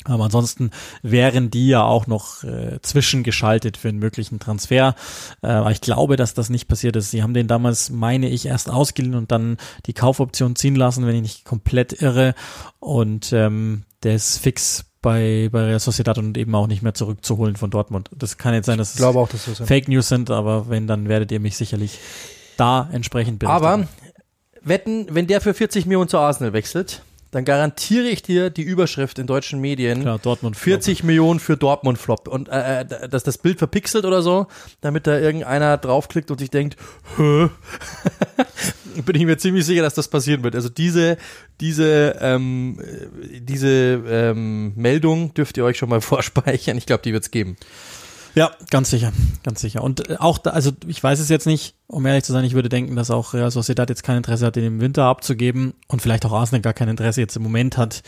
[0.06, 0.72] Aber ansonsten
[1.04, 4.96] wären die ja auch noch äh, zwischengeschaltet für einen möglichen Transfer.
[5.42, 7.12] Äh, aber ich glaube, dass das nicht passiert ist.
[7.12, 11.16] Sie haben den damals, meine ich, erst ausgeliehen und dann die Kaufoption ziehen lassen, wenn
[11.16, 12.34] ich nicht komplett irre.
[12.80, 17.56] Und ähm, der ist fix bei, bei Real Sociedad und eben auch nicht mehr zurückzuholen
[17.56, 18.10] von Dortmund.
[18.16, 19.68] Das kann jetzt sein, dass Ich glaube auch, dass das es.
[19.68, 22.00] Fake News sind, aber wenn, dann werdet ihr mich sicherlich
[22.58, 23.66] da entsprechend berichtigen.
[23.66, 23.88] Aber
[24.62, 27.02] wetten, wenn der für 40 Millionen zu Arsenal wechselt,
[27.32, 30.02] dann garantiere ich dir die Überschrift in deutschen Medien.
[30.02, 34.22] Klar, Dortmund 40 Millionen für Dortmund Flop und äh, äh, dass das Bild verpixelt oder
[34.22, 34.48] so,
[34.82, 36.76] damit da irgendeiner draufklickt und sich denkt,
[37.16, 37.50] Hö?
[39.06, 40.56] bin ich mir ziemlich sicher, dass das passieren wird.
[40.56, 41.18] Also diese
[41.62, 46.78] diese ähm, äh, diese ähm, Meldung dürft ihr euch schon mal vorspeichern.
[46.78, 47.56] Ich glaube, die wird's geben.
[48.34, 49.12] Ja, ganz sicher,
[49.44, 49.84] ganz sicher.
[49.84, 52.54] Und äh, auch da, also ich weiß es jetzt nicht, um ehrlich zu sein, ich
[52.54, 56.02] würde denken, dass auch Real Sociedad jetzt kein Interesse hat, den im Winter abzugeben und
[56.02, 58.04] vielleicht auch Arsenal gar kein Interesse jetzt im Moment hat,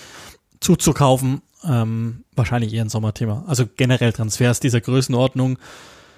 [0.60, 1.42] zuzukaufen.
[1.66, 3.44] Ähm, wahrscheinlich eher ein Sommerthema.
[3.48, 5.58] Also generell Transfers dieser Größenordnung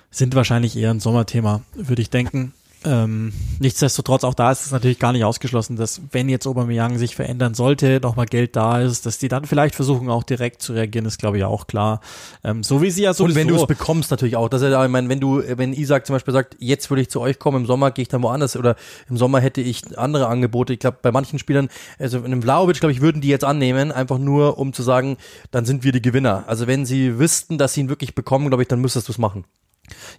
[0.09, 2.53] sind wahrscheinlich eher ein Sommerthema, würde ich denken.
[2.85, 7.15] Ähm, nichtsdestotrotz, auch da ist es natürlich gar nicht ausgeschlossen, dass wenn jetzt Aubameyang sich
[7.15, 11.05] verändern sollte, nochmal Geld da ist, dass die dann vielleicht versuchen, auch direkt zu reagieren,
[11.05, 11.99] ist glaube ich auch klar.
[12.43, 13.33] Ähm, so wie sie ja sowieso...
[13.33, 15.73] Und wenn du es bekommst natürlich auch, dass er da, ich meine, wenn du, wenn
[15.73, 18.21] Isaac zum Beispiel sagt, jetzt würde ich zu euch kommen, im Sommer gehe ich dann
[18.21, 18.75] woanders oder
[19.09, 20.73] im Sommer hätte ich andere Angebote.
[20.73, 23.91] Ich glaube, bei manchen Spielern, also in einem Vlaovic, glaube ich, würden die jetzt annehmen,
[23.91, 25.17] einfach nur, um zu sagen,
[25.49, 26.43] dann sind wir die Gewinner.
[26.45, 29.17] Also wenn sie wüssten, dass sie ihn wirklich bekommen, glaube ich, dann müsstest du es
[29.17, 29.45] machen.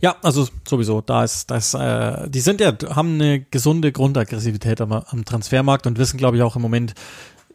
[0.00, 4.92] Ja, also sowieso, da ist das, äh, die sind ja, haben eine gesunde Grundaggressivität am,
[4.92, 6.94] am Transfermarkt und wissen, glaube ich, auch im Moment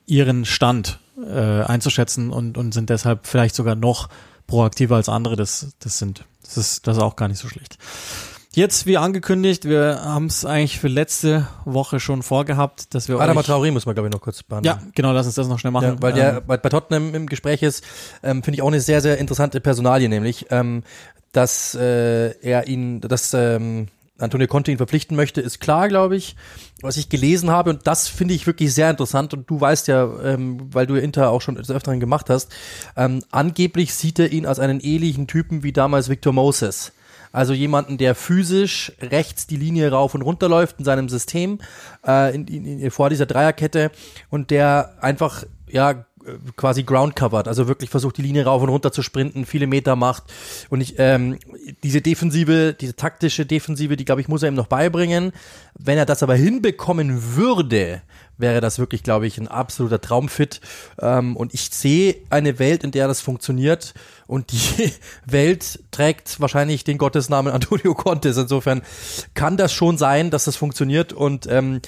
[0.05, 4.09] ihren Stand äh, einzuschätzen und, und sind deshalb vielleicht sogar noch
[4.47, 5.35] proaktiver als andere.
[5.35, 7.77] Das, das sind, das ist, das ist auch gar nicht so schlecht.
[8.53, 13.39] Jetzt, wie angekündigt, wir haben es eigentlich für letzte Woche schon vorgehabt, dass wir Adama
[13.41, 14.75] Traoré muss man, glaube ich, noch kurz behandeln.
[14.77, 15.87] Ja, genau, lass uns das noch schnell machen.
[15.87, 17.81] Ja, weil der bei, bei Tottenham im Gespräch ist,
[18.23, 20.83] ähm, finde ich auch eine sehr, sehr interessante Personalie, nämlich, ähm,
[21.31, 23.87] dass äh, er ihn, dass ähm,
[24.21, 26.35] Antonio Conte ihn verpflichten möchte, ist klar, glaube ich.
[26.81, 30.09] Was ich gelesen habe, und das finde ich wirklich sehr interessant, und du weißt ja,
[30.23, 32.51] ähm, weil du Inter auch schon des Öfteren gemacht hast,
[32.95, 36.91] ähm, angeblich sieht er ihn als einen ähnlichen Typen wie damals Victor Moses.
[37.31, 41.59] Also jemanden, der physisch rechts die Linie rauf und runter läuft in seinem System,
[42.05, 43.91] äh, in, in, in, vor dieser Dreierkette
[44.29, 46.05] und der einfach, ja,
[46.55, 49.95] quasi ground covered, also wirklich versucht die Linie rauf und runter zu sprinten, viele Meter
[49.95, 50.23] macht
[50.69, 51.39] und ich ähm,
[51.83, 55.31] diese Defensive, diese taktische Defensive, die glaube ich muss er ihm noch beibringen.
[55.77, 58.01] Wenn er das aber hinbekommen würde,
[58.37, 60.61] wäre das wirklich glaube ich ein absoluter Traumfit
[60.99, 63.93] ähm, und ich sehe eine Welt, in der das funktioniert
[64.27, 64.91] und die
[65.25, 68.37] Welt trägt wahrscheinlich den Gottesnamen Antonio Contes.
[68.37, 68.81] Insofern
[69.33, 71.81] kann das schon sein, dass das funktioniert und ähm,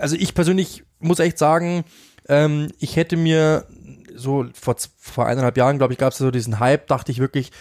[0.00, 1.84] also ich persönlich muss echt sagen,
[2.28, 3.66] ähm, ich hätte mir
[4.14, 7.52] so vor, vor eineinhalb Jahren, glaube ich, gab es so diesen Hype, dachte ich wirklich,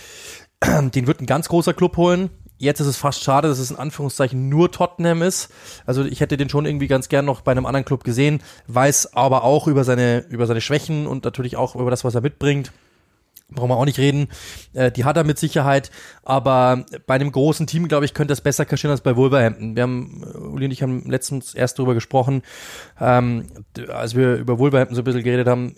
[0.64, 2.30] den wird ein ganz großer Club holen.
[2.58, 5.50] Jetzt ist es fast schade, dass es in Anführungszeichen nur Tottenham ist.
[5.86, 9.14] Also ich hätte den schon irgendwie ganz gern noch bei einem anderen Club gesehen, weiß
[9.14, 12.72] aber auch über seine, über seine Schwächen und natürlich auch über das, was er mitbringt
[13.50, 14.28] brauchen wir auch nicht reden.
[14.74, 15.92] Äh, die hat er mit Sicherheit,
[16.24, 19.76] aber bei einem großen Team, glaube ich, könnte das besser kaschieren als bei Wolverhampton.
[19.76, 22.42] Wir haben, äh, Uli und ich haben letztens erst darüber gesprochen,
[23.00, 23.48] ähm,
[23.90, 25.76] als wir über Wolverhampton so ein bisschen geredet haben.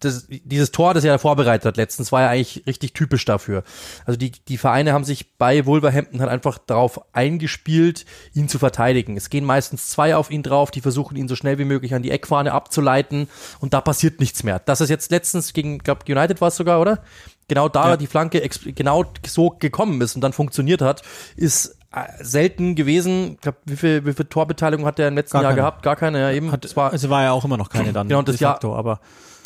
[0.00, 3.64] Das, dieses Tor, das er da vorbereitet hat letztens, war ja eigentlich richtig typisch dafür.
[4.06, 9.16] Also die, die Vereine haben sich bei Wolverhampton halt einfach darauf eingespielt, ihn zu verteidigen.
[9.16, 12.02] Es gehen meistens zwei auf ihn drauf, die versuchen ihn so schnell wie möglich an
[12.02, 13.28] die Eckfahne abzuleiten
[13.60, 14.58] und da passiert nichts mehr.
[14.58, 17.02] Das ist jetzt letztens gegen, glaube United war es sogar, oder?
[17.48, 17.96] Genau da ja.
[17.96, 21.02] die Flanke genau so gekommen ist und dann funktioniert hat,
[21.34, 21.77] ist
[22.20, 23.32] selten gewesen.
[23.34, 25.62] Ich glaube, wie viel, wie viel Torbeteiligung hat der im letzten Gar Jahr keine.
[25.62, 25.82] gehabt?
[25.82, 26.20] Gar keine.
[26.20, 26.52] Ja, eben.
[26.52, 28.08] Hat, es war, also war ja auch immer noch keine dann.
[28.08, 29.00] Genau, das de facto, Jahr, aber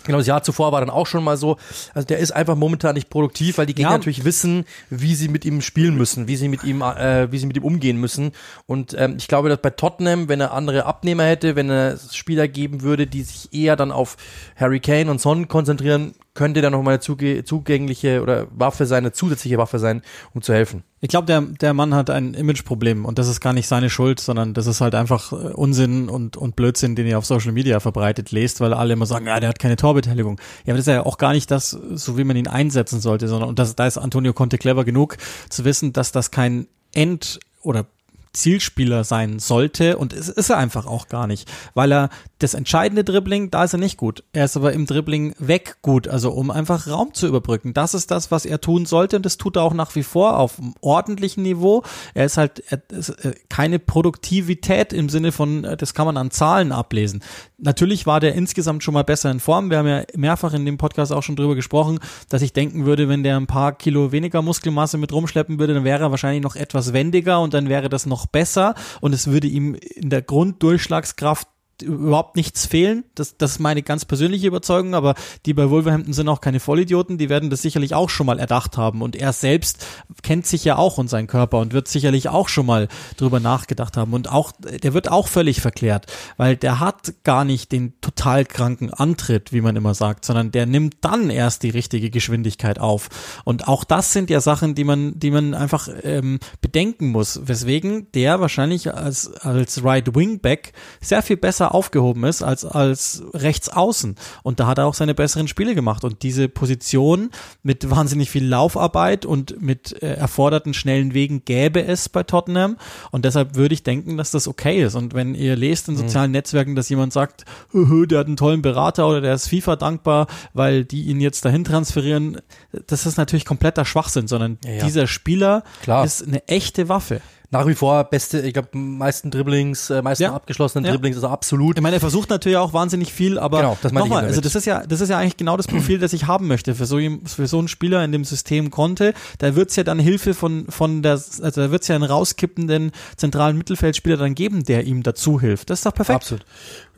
[0.04, 1.58] Genau, das Jahr zuvor war dann auch schon mal so.
[1.94, 3.98] Also der ist einfach momentan nicht produktiv, weil die Gegner Ja.
[3.98, 7.46] natürlich wissen, wie sie mit ihm spielen müssen, wie sie mit ihm, äh, wie sie
[7.46, 8.32] mit ihm umgehen müssen.
[8.66, 12.48] Und ähm, ich glaube, dass bei Tottenham, wenn er andere Abnehmer hätte, wenn er Spieler
[12.48, 14.16] geben würde, die sich eher dann auf
[14.56, 18.98] Harry Kane und Son konzentrieren, könnte da noch mal eine zuge zugängliche oder Waffe sein,
[19.04, 20.02] eine zusätzliche Waffe sein,
[20.34, 20.82] um zu helfen.
[21.00, 24.20] Ich glaube, der, der Mann hat ein Imageproblem und das ist gar nicht seine Schuld,
[24.20, 27.80] sondern das ist halt einfach äh, Unsinn und, und Blödsinn, den ihr auf Social Media
[27.80, 30.40] verbreitet lest, weil alle immer sagen, ja, der hat keine Torbeteiligung.
[30.64, 33.28] Ja, aber das ist ja auch gar nicht das, so wie man ihn einsetzen sollte,
[33.28, 35.16] sondern und das, da ist Antonio Conte clever genug
[35.48, 37.86] zu wissen, dass das kein End- oder
[38.32, 42.08] Zielspieler sein sollte und es ist er einfach auch gar nicht, weil er
[42.38, 44.24] das entscheidende Dribbling, da ist er nicht gut.
[44.32, 47.74] Er ist aber im Dribbling weg gut, also um einfach Raum zu überbrücken.
[47.74, 50.38] Das ist das, was er tun sollte und das tut er auch nach wie vor
[50.38, 51.82] auf einem ordentlichen Niveau.
[52.14, 56.16] Er ist halt er ist, äh, keine Produktivität im Sinne von, äh, das kann man
[56.16, 57.22] an Zahlen ablesen.
[57.58, 59.70] Natürlich war der insgesamt schon mal besser in Form.
[59.70, 63.08] Wir haben ja mehrfach in dem Podcast auch schon drüber gesprochen, dass ich denken würde,
[63.08, 66.56] wenn der ein paar Kilo weniger Muskelmasse mit rumschleppen würde, dann wäre er wahrscheinlich noch
[66.56, 71.48] etwas wendiger und dann wäre das noch besser und es würde ihm in der Grunddurchschlagskraft
[71.82, 73.04] überhaupt nichts fehlen.
[73.14, 75.14] Das, das ist meine ganz persönliche Überzeugung, aber
[75.46, 78.76] die bei Wolverhampton sind auch keine Vollidioten, die werden das sicherlich auch schon mal erdacht
[78.76, 79.02] haben.
[79.02, 79.86] Und er selbst
[80.22, 83.96] kennt sich ja auch und seinen Körper und wird sicherlich auch schon mal drüber nachgedacht
[83.96, 84.12] haben.
[84.14, 86.06] Und auch, der wird auch völlig verklärt,
[86.36, 90.66] weil der hat gar nicht den total kranken Antritt, wie man immer sagt, sondern der
[90.66, 93.08] nimmt dann erst die richtige Geschwindigkeit auf.
[93.44, 98.10] Und auch das sind ja Sachen, die man, die man einfach ähm, bedenken muss, weswegen
[98.12, 104.16] der wahrscheinlich als, als Right Wingback sehr viel besser aufgehoben ist als als rechts außen
[104.42, 107.30] und da hat er auch seine besseren Spiele gemacht und diese Position
[107.62, 112.76] mit wahnsinnig viel Laufarbeit und mit äh, erforderten schnellen Wegen gäbe es bei Tottenham
[113.10, 116.30] und deshalb würde ich denken, dass das okay ist und wenn ihr lest in sozialen
[116.30, 119.76] Netzwerken, dass jemand sagt, "Hö, hö, der hat einen tollen Berater oder der ist FIFA
[119.76, 122.40] dankbar, weil die ihn jetzt dahin transferieren,
[122.86, 124.84] das ist natürlich kompletter Schwachsinn, sondern Ja, ja.
[124.84, 126.04] dieser Spieler Klar.
[126.04, 127.20] ist eine echte Waffe.
[127.52, 130.32] Nach wie vor beste, ich glaube, meisten Dribblings, äh, meisten Ja.
[130.32, 130.92] abgeschlossenen Ja.
[130.92, 131.76] Dribblings er absolut.
[131.76, 134.64] Ich meine, er versucht natürlich auch wahnsinnig viel, aber Genau, das nochmal, also das ist
[134.64, 137.46] ja, das ist ja eigentlich genau das Profil, das ich haben möchte für so, für
[137.46, 139.12] so einen Spieler in dem System konnte.
[139.36, 143.58] Da wird's ja dann Hilfe von, von der, also da wird's ja einen rauskippenden zentralen
[143.58, 145.68] Mittelfeldspieler dann geben, der ihm dazu hilft.
[145.68, 146.16] Das ist doch perfekt.
[146.16, 146.46] Absolut.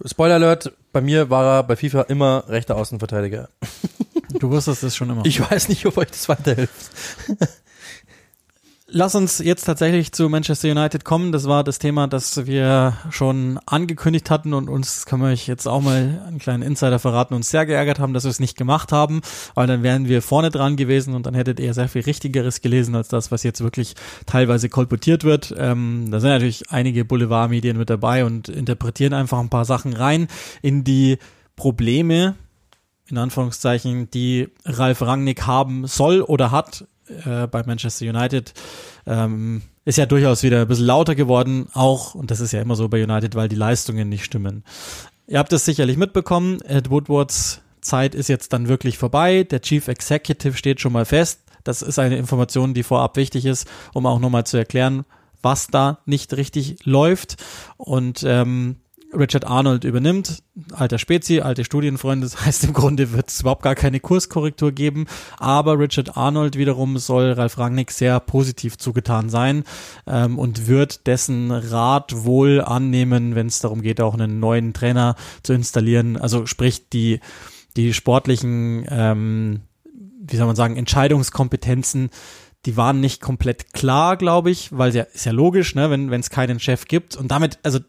[0.07, 3.49] Spoiler Alert, bei mir war er bei FIFA immer rechter Außenverteidiger.
[4.39, 5.27] Du wusstest das schon immer.
[5.27, 6.91] Ich weiß nicht, ob euch das weiterhilft.
[8.95, 11.33] lass uns jetzt tatsächlich zu Manchester United kommen.
[11.33, 15.67] Das war das Thema, das wir schon angekündigt hatten und uns, können wir euch jetzt
[15.67, 18.93] auch mal einen kleinen Insider verraten, uns sehr geärgert haben, dass wir es nicht gemacht
[18.93, 19.21] haben,
[19.55, 22.95] weil dann wären wir vorne dran gewesen und dann hättet ihr sehr viel Richtigeres gelesen
[22.95, 23.95] als das, was jetzt wirklich
[24.27, 25.53] teilweise kolportiert wird.
[25.59, 30.29] Ähm, da sind natürlich einige Boulevardmedien mit dabei und interpretieren einfach ein paar Sachen rein
[30.63, 31.19] in die
[31.57, 32.37] Probleme,
[33.09, 38.53] in Anführungszeichen, die Ralf Rangnick haben soll oder hat äh, bei Manchester United.
[39.07, 42.75] Ähm, ist ja durchaus wieder ein bisschen lauter geworden, auch, und das ist ja immer
[42.75, 44.65] so bei United, weil die Leistungen nicht stimmen.
[45.27, 49.45] Ihr habt es sicherlich mitbekommen, Ed Woodwards Zeit ist jetzt dann wirklich vorbei.
[49.45, 51.41] Der Chief Executive steht schon mal fest.
[51.63, 55.05] Das ist eine Information, die vorab wichtig ist, um auch nochmal zu erklären,
[55.43, 57.37] was da nicht richtig läuft.
[57.77, 58.77] Und ähm,
[59.17, 60.43] Richard Arnold übernimmt,
[60.73, 65.07] alter Spezi, alte Studienfreunde, das heißt im Grunde wird es überhaupt gar keine Kurskorrektur geben,
[65.39, 69.65] aber Richard Arnold wiederum soll Ralf Rangnick sehr positiv zugetan sein
[70.07, 75.17] ähm, und wird dessen Rat wohl annehmen, wenn es darum geht, auch einen neuen Trainer
[75.43, 77.21] zu installieren, also sprich die,
[77.77, 79.61] die sportlichen, ähm,
[80.27, 82.11] wie soll man sagen, Entscheidungskompetenzen
[82.67, 86.21] die waren nicht komplett klar, glaube ich, weil ja ist ja logisch, ne, wenn wenn
[86.21, 87.15] es keinen Chef gibt.
[87.17, 87.81] Und damit also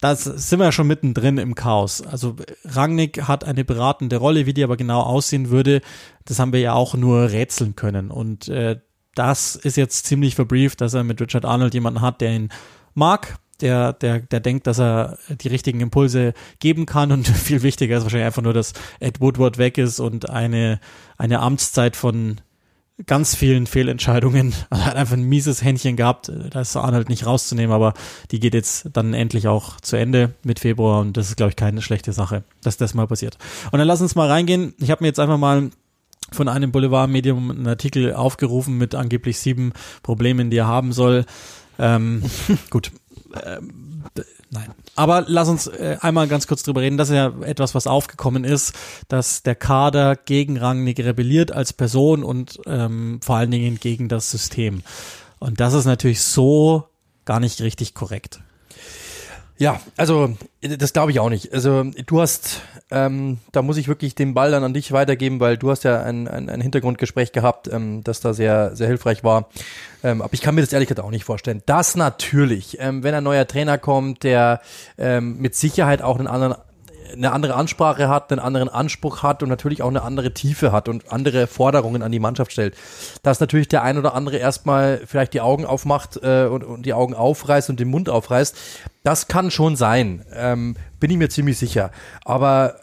[0.00, 2.02] da sind wir ja schon mittendrin im Chaos.
[2.02, 5.80] Also Rangnick hat eine beratende Rolle, wie die aber genau aussehen würde,
[6.24, 8.10] das haben wir ja auch nur rätseln können.
[8.10, 8.80] Und äh,
[9.14, 12.50] das ist jetzt ziemlich verbrieft, dass er mit Richard Arnold jemanden hat, der ihn
[12.94, 17.96] mag, der, der, der denkt, dass er die richtigen Impulse geben kann und viel wichtiger
[17.96, 20.78] ist wahrscheinlich einfach nur, dass Ed Woodward weg ist und eine,
[21.16, 22.40] eine Amtszeit von
[23.06, 24.54] ganz vielen Fehlentscheidungen.
[24.70, 26.30] Er hat einfach ein mieses Händchen gehabt.
[26.50, 27.94] Da ist Arnold nicht rauszunehmen, aber
[28.30, 31.56] die geht jetzt dann endlich auch zu Ende mit Februar und das ist, glaube ich,
[31.56, 33.38] keine schlechte Sache, dass das mal passiert.
[33.70, 34.74] Und dann lass uns mal reingehen.
[34.78, 35.70] Ich habe mir jetzt einfach mal
[36.32, 39.72] von einem Boulevardmedium einen Artikel aufgerufen mit angeblich sieben
[40.02, 41.24] Problemen, die er haben soll.
[41.78, 42.22] Ähm,
[42.70, 42.92] gut.
[43.44, 43.87] Ähm,
[44.50, 44.74] Nein.
[44.94, 46.96] Aber lass uns äh, einmal ganz kurz drüber reden.
[46.96, 48.72] Das ist ja etwas, was aufgekommen ist,
[49.08, 54.30] dass der Kader gegen Rangnick rebelliert als Person und ähm, vor allen Dingen gegen das
[54.30, 54.82] System.
[55.38, 56.88] Und das ist natürlich so
[57.24, 58.40] gar nicht richtig korrekt.
[59.58, 61.52] Ja, also das glaube ich auch nicht.
[61.52, 65.56] Also du hast, ähm, da muss ich wirklich den Ball dann an dich weitergeben, weil
[65.56, 69.48] du hast ja ein, ein, ein Hintergrundgespräch gehabt, ähm, das da sehr, sehr hilfreich war.
[70.02, 71.62] Ähm, aber ich kann mir das ehrlich gesagt auch nicht vorstellen.
[71.66, 74.60] Das natürlich, ähm, wenn ein neuer Trainer kommt, der
[74.96, 76.54] ähm, mit Sicherheit auch einen anderen
[77.12, 80.88] eine andere Ansprache hat, einen anderen Anspruch hat und natürlich auch eine andere Tiefe hat
[80.88, 82.76] und andere Forderungen an die Mannschaft stellt.
[83.22, 86.94] Dass natürlich der ein oder andere erstmal vielleicht die Augen aufmacht äh, und, und die
[86.94, 88.56] Augen aufreißt und den Mund aufreißt,
[89.02, 91.90] das kann schon sein, ähm, bin ich mir ziemlich sicher.
[92.24, 92.76] Aber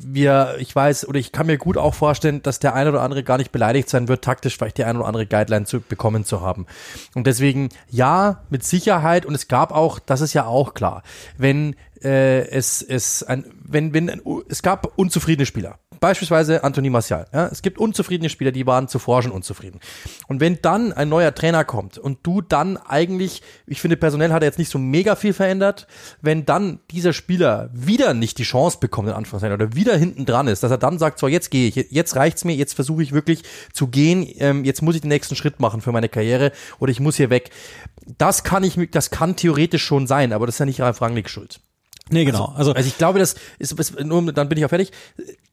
[0.00, 3.22] wir, ich weiß oder ich kann mir gut auch vorstellen, dass der eine oder andere
[3.22, 6.40] gar nicht beleidigt sein wird, taktisch vielleicht die eine oder andere Guideline zu bekommen zu
[6.40, 6.66] haben.
[7.14, 11.02] Und deswegen ja, mit Sicherheit und es gab auch, das ist ja auch klar,
[11.36, 15.78] wenn äh, es, es ein, wenn, wenn es gab unzufriedene Spieler.
[16.00, 17.26] Beispielsweise Anthony Martial.
[17.32, 17.48] Ja?
[17.48, 19.80] Es gibt unzufriedene Spieler, die waren zuvor schon unzufrieden.
[20.28, 24.42] Und wenn dann ein neuer Trainer kommt und du dann eigentlich, ich finde, personell hat
[24.42, 25.86] er jetzt nicht so mega viel verändert,
[26.20, 30.46] wenn dann dieser Spieler wieder nicht die Chance bekommt, in Anführungszeichen, oder wieder hinten dran
[30.46, 33.12] ist, dass er dann sagt, so jetzt gehe ich, jetzt reicht's mir, jetzt versuche ich
[33.12, 33.42] wirklich
[33.72, 37.00] zu gehen, ähm, jetzt muss ich den nächsten Schritt machen für meine Karriere oder ich
[37.00, 37.50] muss hier weg.
[38.18, 41.28] Das kann ich, das kann theoretisch schon sein, aber das ist ja nicht Ralf Rangnick
[41.28, 41.60] schuld.
[42.10, 42.46] Nee, genau.
[42.46, 44.92] Also, also, also ich glaube, das ist, ist nur, dann bin ich auch fertig.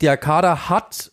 [0.02, 1.12] Der Kader hat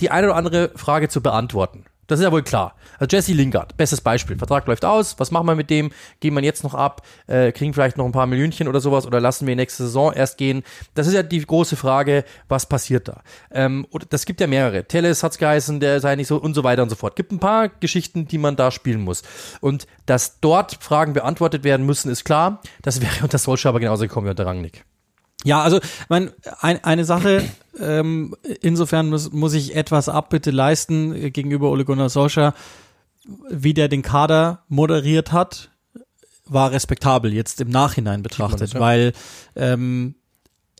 [0.00, 1.84] die eine oder andere Frage zu beantworten.
[2.06, 2.74] Das ist ja wohl klar.
[2.98, 4.38] Also Jesse Lingard, bestes Beispiel.
[4.38, 5.18] Vertrag läuft aus.
[5.18, 5.90] Was machen wir mit dem?
[6.20, 7.02] Gehen wir jetzt noch ab?
[7.26, 10.38] Äh, kriegen vielleicht noch ein paar Millionchen oder sowas oder lassen wir nächste Saison erst
[10.38, 10.62] gehen?
[10.94, 13.22] Das ist ja die große Frage, was passiert da?
[13.50, 14.84] Ähm, das gibt ja mehrere.
[14.84, 17.16] Telles hat's geheißen, der sei nicht so und so weiter und so fort.
[17.16, 19.22] Gibt ein paar Geschichten, die man da spielen muss.
[19.60, 22.60] Und dass dort Fragen beantwortet werden müssen, ist klar.
[22.82, 24.84] Das wäre unter Solskjaer aber genauso gekommen wie unter Rangnick.
[25.46, 25.78] Ja, also
[26.08, 27.44] mein, ein, eine Sache,
[27.78, 32.52] ähm, insofern muss, muss ich etwas Abbitte leisten äh, gegenüber Ole Gunnar Solskjaer,
[33.48, 35.70] wie der den Kader moderiert hat,
[36.46, 38.80] war respektabel jetzt im Nachhinein betrachtet, das, ja.
[38.80, 39.12] weil
[39.54, 40.16] ähm,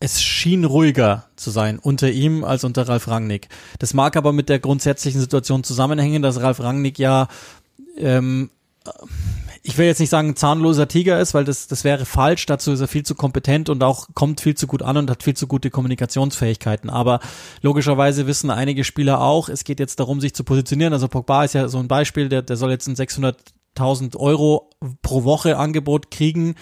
[0.01, 3.49] es schien ruhiger zu sein unter ihm als unter Ralf Rangnick.
[3.79, 7.29] Das mag aber mit der grundsätzlichen Situation zusammenhängen, dass Ralf Rangnick ja
[7.97, 8.51] ähm,
[9.67, 12.47] ich will jetzt nicht sagen, zahnloser Tiger ist, weil das, das wäre falsch.
[12.47, 15.25] Dazu ist er viel zu kompetent und auch kommt viel zu gut an und hat
[15.25, 16.89] viel zu gute Kommunikationsfähigkeiten.
[16.89, 17.19] Aber
[17.63, 20.93] logischerweise wissen einige Spieler auch, es geht jetzt darum, sich zu positionieren.
[20.93, 24.71] Also Pogba ist ja so ein Beispiel, der, der soll jetzt ein 600.000 Euro
[25.03, 26.55] pro Woche Angebot kriegen.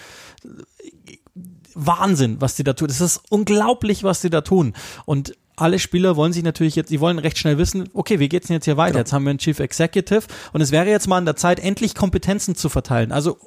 [1.75, 2.89] Wahnsinn, was die da tun.
[2.89, 4.73] Es ist unglaublich, was die da tun.
[5.05, 8.47] Und alle Spieler wollen sich natürlich jetzt, die wollen recht schnell wissen, okay, wie geht's
[8.47, 8.93] denn jetzt hier weiter?
[8.93, 8.99] Genau.
[8.99, 11.95] Jetzt haben wir einen Chief Executive und es wäre jetzt mal an der Zeit, endlich
[11.95, 13.11] Kompetenzen zu verteilen.
[13.11, 13.37] Also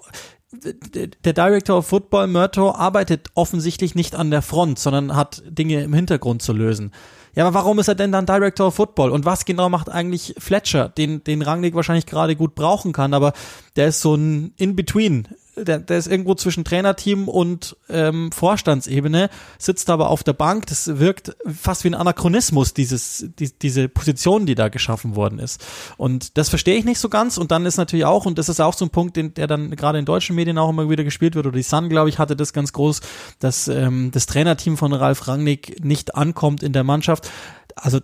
[0.50, 5.92] der Director of Football, Murto, arbeitet offensichtlich nicht an der Front, sondern hat Dinge im
[5.92, 6.92] Hintergrund zu lösen.
[7.34, 9.10] Ja, aber warum ist er denn dann Director of Football?
[9.10, 13.32] Und was genau macht eigentlich Fletcher, den, den Rangnick wahrscheinlich gerade gut brauchen kann, aber
[13.76, 15.28] der ist so ein In-Between
[15.64, 20.66] der, der ist irgendwo zwischen Trainerteam und ähm, Vorstandsebene, sitzt aber auf der Bank.
[20.66, 25.64] Das wirkt fast wie ein Anachronismus, dieses, die, diese Position, die da geschaffen worden ist.
[25.96, 27.38] Und das verstehe ich nicht so ganz.
[27.38, 29.70] Und dann ist natürlich auch, und das ist auch so ein Punkt, den, der dann
[29.76, 32.36] gerade in deutschen Medien auch immer wieder gespielt wird, oder die Sun, glaube ich, hatte
[32.36, 33.00] das ganz groß,
[33.38, 37.30] dass ähm, das Trainerteam von Ralf Rangnick nicht ankommt in der Mannschaft.
[37.74, 38.00] Also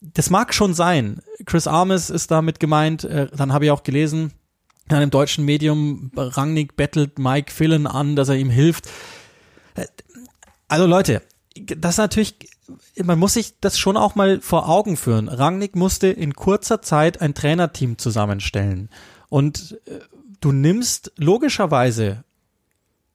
[0.00, 1.20] das mag schon sein.
[1.44, 3.04] Chris Armes ist damit gemeint.
[3.04, 4.32] Äh, dann habe ich auch gelesen,
[4.88, 8.88] in einem deutschen Medium, Rangnick bettelt Mike Fillen an, dass er ihm hilft.
[10.68, 11.22] Also Leute,
[11.76, 12.50] das ist natürlich,
[13.02, 15.28] man muss sich das schon auch mal vor Augen führen.
[15.28, 18.88] Rangnick musste in kurzer Zeit ein Trainerteam zusammenstellen.
[19.28, 20.00] Und äh,
[20.40, 22.24] du nimmst logischerweise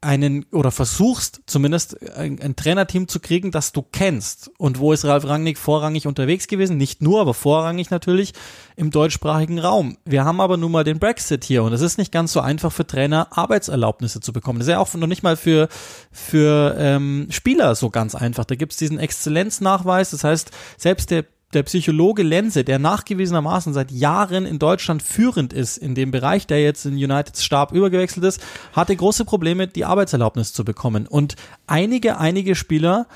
[0.03, 4.51] einen oder versuchst zumindest ein, ein, Trainerteam zu kriegen, das du kennst.
[4.57, 6.77] Und wo ist Ralf Rangnick vorrangig unterwegs gewesen?
[6.77, 8.33] Nicht nur, aber vorrangig natürlich
[8.75, 9.97] im deutschsprachigen Raum.
[10.05, 12.71] Wir haben aber nun mal den Brexit hier und es ist nicht ganz so einfach
[12.71, 14.59] für Trainer Arbeitserlaubnisse zu bekommen.
[14.59, 15.67] Das ist ja auch noch nicht mal für,
[16.11, 18.45] für ähm, Spieler so ganz einfach.
[18.45, 20.11] Da gibt es diesen Exzellenznachweis.
[20.11, 21.25] Das heißt, selbst der
[21.55, 26.61] der Psychologe Lenze, der nachgewiesenermaßen seit Jahren in Deutschland führend ist in dem Bereich, der
[26.61, 28.41] jetzt in Uniteds Stab übergewechselt ist,
[28.73, 31.07] hatte große Probleme, die Arbeitserlaubnis zu bekommen.
[31.07, 31.35] Und
[31.67, 33.07] einige, einige Spieler,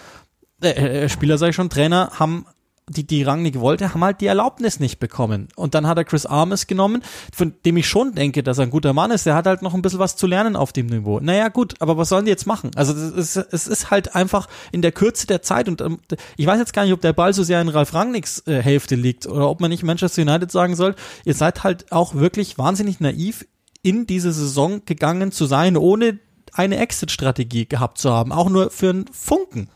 [0.62, 0.70] äh,
[1.04, 2.46] äh Spieler sage ich schon, Trainer haben
[2.90, 5.50] die, die Rangnick wollte, haben halt die Erlaubnis nicht bekommen.
[5.56, 8.70] Und dann hat er Chris Armes genommen, von dem ich schon denke, dass er ein
[8.70, 9.26] guter Mann ist.
[9.26, 11.20] Der hat halt noch ein bisschen was zu lernen auf dem Niveau.
[11.20, 12.72] Naja, gut, aber was sollen die jetzt machen?
[12.76, 16.00] Also es ist, es ist halt einfach in der Kürze der Zeit und ähm,
[16.38, 18.96] ich weiß jetzt gar nicht, ob der Ball so sehr in Ralf Rangnicks äh, Hälfte
[18.96, 23.00] liegt oder ob man nicht Manchester United sagen soll, ihr seid halt auch wirklich wahnsinnig
[23.00, 23.46] naiv
[23.82, 26.20] in diese Saison gegangen zu sein, ohne
[26.54, 28.32] eine Exit-Strategie gehabt zu haben.
[28.32, 29.70] Auch nur für einen Funken.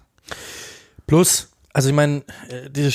[1.08, 2.70] Plus, also ich meine, äh,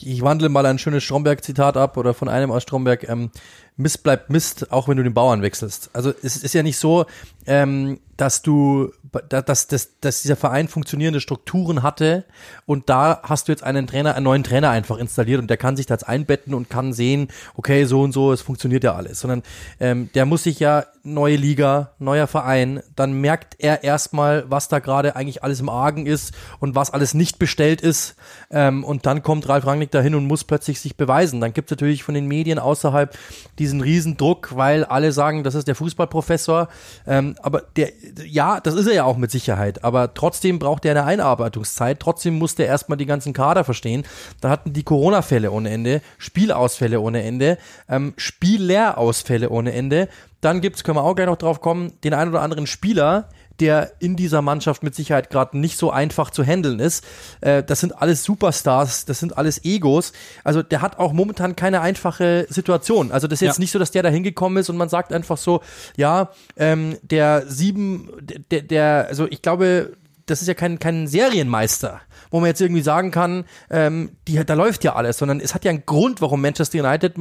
[0.00, 3.30] ich wandle mal ein schönes Stromberg-Zitat ab oder von einem aus Stromberg, ähm,
[3.76, 5.90] Mist bleibt Mist, auch wenn du den Bauern wechselst.
[5.92, 7.06] Also es ist ja nicht so,
[7.46, 8.92] ähm, dass du,
[9.28, 12.24] dass, dass, dass dieser Verein funktionierende Strukturen hatte
[12.66, 15.76] und da hast du jetzt einen Trainer, einen neuen Trainer einfach installiert und der kann
[15.76, 19.20] sich da jetzt einbetten und kann sehen, okay, so und so, es funktioniert ja alles.
[19.20, 19.42] Sondern
[19.80, 24.78] ähm, der muss sich ja neue Liga, neuer Verein, dann merkt er erstmal, was da
[24.78, 28.16] gerade eigentlich alles im Argen ist und was alles nicht bestellt ist.
[28.50, 31.40] Ähm, und dann kommt Ralf Rangnick dahin und muss plötzlich sich beweisen.
[31.42, 33.16] Dann gibt es natürlich von den Medien außerhalb
[33.58, 36.68] diesen Riesendruck, weil alle sagen, das ist der Fußballprofessor.
[37.06, 37.92] Ähm, aber der,
[38.24, 39.84] ja, das ist er ja auch mit Sicherheit.
[39.84, 42.00] Aber trotzdem braucht er eine Einarbeitungszeit.
[42.00, 44.04] Trotzdem musste er erstmal die ganzen Kader verstehen.
[44.40, 50.08] Da hatten die Corona-Fälle ohne Ende, Spielausfälle ohne Ende, ähm, Spiellehrausfälle ohne Ende.
[50.40, 53.28] Dann gibt's, können wir auch gleich noch drauf kommen, den einen oder anderen Spieler,
[53.60, 57.04] der in dieser Mannschaft mit Sicherheit gerade nicht so einfach zu handeln ist.
[57.40, 60.12] Äh, das sind alles Superstars, das sind alles Egos.
[60.42, 63.12] Also der hat auch momentan keine einfache Situation.
[63.12, 63.60] Also das ist jetzt ja.
[63.60, 65.60] nicht so, dass der da hingekommen ist und man sagt einfach so,
[65.96, 68.10] ja, ähm, der sieben,
[68.50, 69.92] der, der, also ich glaube,
[70.26, 72.00] das ist ja kein, kein Serienmeister,
[72.30, 75.64] wo man jetzt irgendwie sagen kann, ähm, die, da läuft ja alles, sondern es hat
[75.64, 77.14] ja einen Grund, warum Manchester United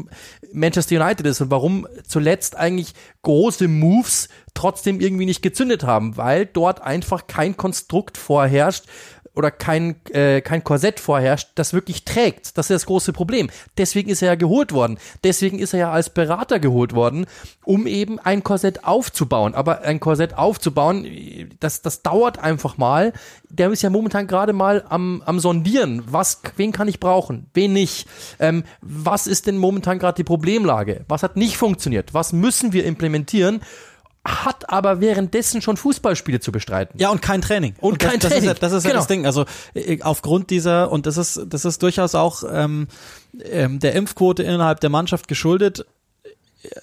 [0.52, 6.46] Manchester United ist und warum zuletzt eigentlich große Moves trotzdem irgendwie nicht gezündet haben, weil
[6.46, 8.86] dort einfach kein Konstrukt vorherrscht,
[9.36, 12.58] oder kein, äh, kein Korsett vorherrscht, das wirklich trägt.
[12.58, 13.50] Das ist das große Problem.
[13.78, 15.00] Deswegen ist er ja geholt worden.
[15.24, 17.26] Deswegen ist er ja als Berater geholt worden,
[17.66, 19.56] um eben ein Korsett aufzubauen.
[19.56, 21.08] Aber ein Korsett aufzubauen,
[21.60, 23.14] das, das dauert einfach mal.
[23.50, 26.04] Der ist ja momentan gerade mal am, am Sondieren.
[26.06, 27.48] Was, wen kann ich brauchen?
[27.54, 28.08] Wen nicht?
[28.40, 31.06] Ähm, was ist denn momentan gerade die Problemlage?
[31.08, 32.14] Was hat nicht funktioniert?
[32.14, 33.62] Was müssen wir implementieren?
[34.26, 36.98] Hat aber währenddessen schon Fußballspiele zu bestreiten.
[37.00, 37.76] Ja, und kein Training.
[37.80, 38.50] Und, und kein das, Training.
[38.50, 38.96] Das ist, ja, das, ist genau.
[38.96, 39.26] das Ding.
[39.26, 42.88] Also äh, aufgrund dieser, und das ist, das ist durchaus auch ähm,
[43.44, 45.86] ähm, der Impfquote innerhalb der Mannschaft geschuldet.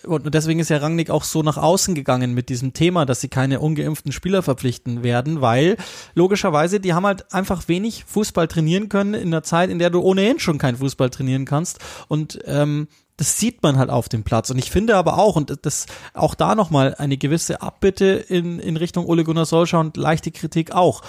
[0.04, 3.28] Und deswegen ist ja Rangnick auch so nach außen gegangen mit diesem Thema, dass sie
[3.28, 5.78] keine ungeimpften Spieler verpflichten werden, weil
[6.14, 10.00] logischerweise die haben halt einfach wenig Fußball trainieren können in der Zeit, in der du
[10.00, 11.78] ohnehin schon kein Fußball trainieren kannst.
[12.08, 12.88] Und ähm,
[13.20, 14.48] das sieht man halt auf dem Platz.
[14.48, 18.78] Und ich finde aber auch, und das auch da nochmal eine gewisse Abbitte in, in
[18.78, 21.02] Richtung Ole Gunnar Solskjaer und leichte Kritik auch.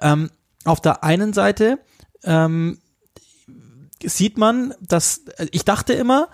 [0.00, 0.30] Ähm,
[0.64, 1.78] auf der einen Seite
[2.24, 2.78] ähm,
[4.02, 6.30] sieht man, dass ich dachte immer,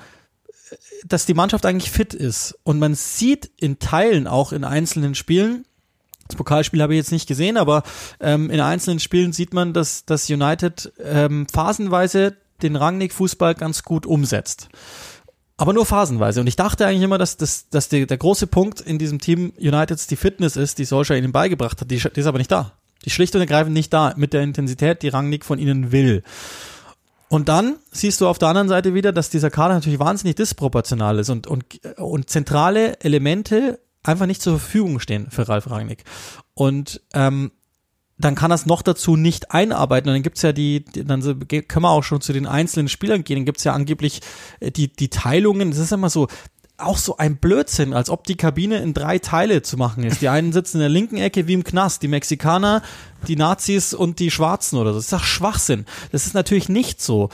[1.05, 2.57] dass die Mannschaft eigentlich fit ist.
[2.63, 5.65] Und man sieht in Teilen auch in einzelnen Spielen,
[6.29, 7.83] Das Pokalspiel habe ich jetzt nicht gesehen, aber
[8.21, 14.07] ähm, in einzelnen Spielen sieht man, dass, dass United ähm, phasenweise den Rangnick-Fußball ganz gut
[14.07, 14.69] umsetzt.
[15.57, 16.41] Aber nur phasenweise.
[16.41, 19.53] Und ich dachte eigentlich immer, dass, dass, dass der, der große Punkt in diesem Team
[19.59, 21.91] Uniteds die Fitness ist, die Solskjaer ihnen beigebracht hat.
[21.91, 22.73] Die, die ist aber nicht da.
[23.05, 26.23] Die schlicht und ergreifend nicht da mit der Intensität, die Rangnick von ihnen will.
[27.29, 31.19] Und dann siehst du auf der anderen Seite wieder, dass dieser Kader natürlich wahnsinnig disproportional
[31.19, 31.65] ist und, und,
[31.97, 36.05] und zentrale Elemente einfach nicht zur Verfügung stehen für Ralf Rangnick.
[36.55, 37.53] Und ähm,
[38.19, 40.09] dann kann das noch dazu nicht einarbeiten.
[40.09, 43.39] Und dann gibt's ja die, dann können wir auch schon zu den einzelnen Spielern gehen.
[43.39, 44.21] Dann gibt's ja angeblich
[44.61, 45.71] äh, die, die Teilungen.
[45.71, 46.29] Das ist immer so,
[46.79, 50.23] auch so ein Blödsinn, als ob die Kabine in drei Teile zu machen ist.
[50.23, 52.83] Die einen sitzen in der linken Ecke wie im Knast, die Mexikaner,
[53.27, 54.99] die Nazis und die Schwarzen oder so.
[54.99, 55.87] Das ist doch Schwachsinn.
[56.13, 57.31] Das ist natürlich nicht so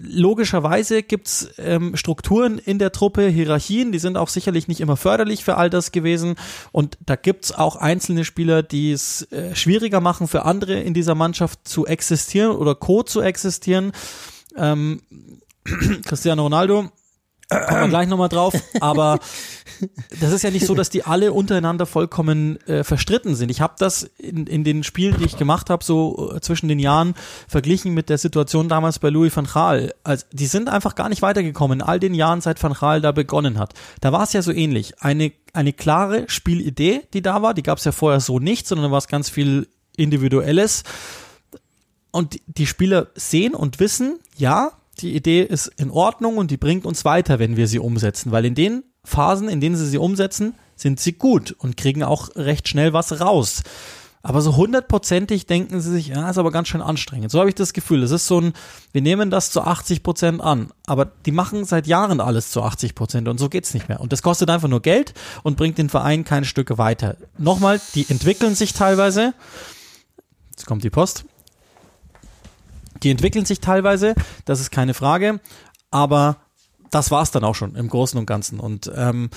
[0.00, 5.44] logischerweise gibt's ähm, Strukturen in der Truppe, Hierarchien, die sind auch sicherlich nicht immer förderlich
[5.44, 6.36] für all das gewesen.
[6.72, 11.14] Und da gibt's auch einzelne Spieler, die es äh, schwieriger machen für andere in dieser
[11.14, 13.92] Mannschaft zu existieren oder co zu existieren.
[14.56, 15.02] Ähm,
[16.04, 16.90] Cristiano Ronaldo
[17.48, 18.54] Kommen wir gleich nochmal drauf.
[18.80, 19.20] Aber
[20.20, 23.50] das ist ja nicht so, dass die alle untereinander vollkommen äh, verstritten sind.
[23.50, 26.80] Ich habe das in, in den Spielen, die ich gemacht habe, so äh, zwischen den
[26.80, 27.14] Jahren
[27.46, 29.94] verglichen mit der Situation damals bei Louis van Gaal.
[30.02, 33.12] Also, die sind einfach gar nicht weitergekommen in all den Jahren, seit van Gaal da
[33.12, 33.74] begonnen hat.
[34.00, 35.00] Da war es ja so ähnlich.
[35.00, 38.86] Eine, eine klare Spielidee, die da war, die gab es ja vorher so nicht, sondern
[38.86, 40.82] da war es ganz viel Individuelles.
[42.10, 46.86] Und die Spieler sehen und wissen, ja, die Idee ist in Ordnung und die bringt
[46.86, 50.54] uns weiter, wenn wir sie umsetzen, weil in den Phasen, in denen sie sie umsetzen,
[50.74, 53.62] sind sie gut und kriegen auch recht schnell was raus.
[54.22, 57.30] Aber so hundertprozentig denken sie sich, ja, ist aber ganz schön anstrengend.
[57.30, 58.02] So habe ich das Gefühl.
[58.02, 58.54] Es ist so ein,
[58.90, 62.96] wir nehmen das zu 80 Prozent an, aber die machen seit Jahren alles zu 80
[62.96, 64.00] Prozent und so geht's nicht mehr.
[64.00, 67.16] Und das kostet einfach nur Geld und bringt den Verein keine Stücke weiter.
[67.38, 69.32] Nochmal, die entwickeln sich teilweise.
[70.50, 71.24] Jetzt kommt die Post.
[73.02, 75.40] Die entwickeln sich teilweise, das ist keine Frage,
[75.90, 76.38] aber
[76.90, 78.60] das war's dann auch schon im Großen und Ganzen.
[78.60, 79.30] Und ähm,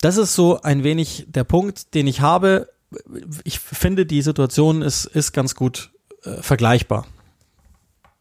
[0.00, 2.68] das ist so ein wenig der Punkt, den ich habe.
[3.44, 5.90] Ich finde, die Situation ist, ist ganz gut
[6.24, 7.06] äh, vergleichbar.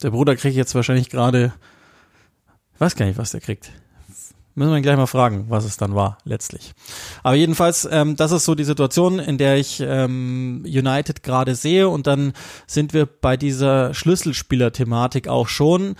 [0.01, 1.53] Der Bruder kriegt jetzt wahrscheinlich gerade,
[2.79, 3.71] weiß gar nicht, was der kriegt.
[4.57, 6.73] Müssen wir ihn gleich mal fragen, was es dann war, letztlich.
[7.23, 11.89] Aber jedenfalls, ähm, das ist so die Situation, in der ich ähm, United gerade sehe.
[11.89, 12.31] Und dann
[12.65, 15.95] sind wir bei dieser Schlüsselspieler-Thematik auch schon,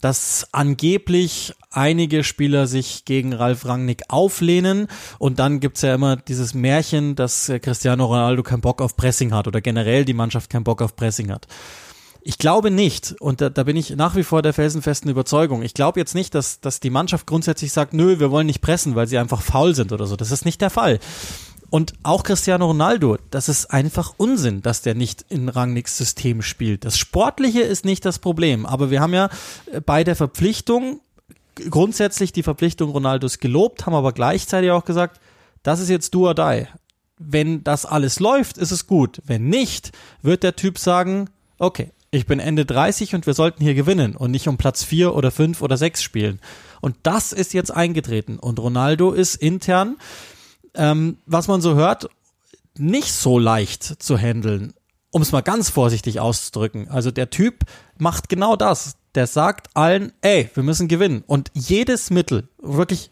[0.00, 4.88] dass angeblich einige Spieler sich gegen Ralf Rangnick auflehnen.
[5.18, 9.48] Und dann gibt's ja immer dieses Märchen, dass Cristiano Ronaldo keinen Bock auf Pressing hat
[9.48, 11.46] oder generell die Mannschaft keinen Bock auf Pressing hat.
[12.22, 15.74] Ich glaube nicht, und da, da bin ich nach wie vor der felsenfesten Überzeugung, ich
[15.74, 19.06] glaube jetzt nicht, dass, dass die Mannschaft grundsätzlich sagt, nö, wir wollen nicht pressen, weil
[19.06, 20.16] sie einfach faul sind oder so.
[20.16, 20.98] Das ist nicht der Fall.
[21.70, 26.84] Und auch Cristiano Ronaldo, das ist einfach Unsinn, dass der nicht in Rangnicks System spielt.
[26.84, 29.28] Das Sportliche ist nicht das Problem, aber wir haben ja
[29.70, 31.00] äh, bei der Verpflichtung
[31.70, 35.20] grundsätzlich die Verpflichtung Ronaldos gelobt, haben aber gleichzeitig auch gesagt,
[35.62, 36.66] das ist jetzt do or die.
[37.18, 39.20] Wenn das alles läuft, ist es gut.
[39.24, 39.92] Wenn nicht,
[40.22, 44.30] wird der Typ sagen, okay, ich bin Ende 30 und wir sollten hier gewinnen und
[44.30, 46.40] nicht um Platz 4 oder 5 oder 6 spielen.
[46.80, 48.38] Und das ist jetzt eingetreten.
[48.38, 49.96] Und Ronaldo ist intern,
[50.74, 52.08] ähm, was man so hört,
[52.76, 54.72] nicht so leicht zu handeln,
[55.10, 56.88] um es mal ganz vorsichtig auszudrücken.
[56.88, 57.64] Also der Typ
[57.98, 58.96] macht genau das.
[59.14, 61.24] Der sagt allen, ey, wir müssen gewinnen.
[61.26, 63.10] Und jedes Mittel, wirklich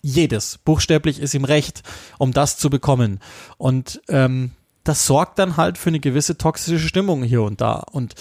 [0.00, 1.82] jedes, buchstäblich ist ihm recht,
[2.18, 3.20] um das zu bekommen.
[3.56, 4.52] Und ähm,
[4.88, 7.84] das sorgt dann halt für eine gewisse toxische Stimmung hier und da.
[7.92, 8.14] Und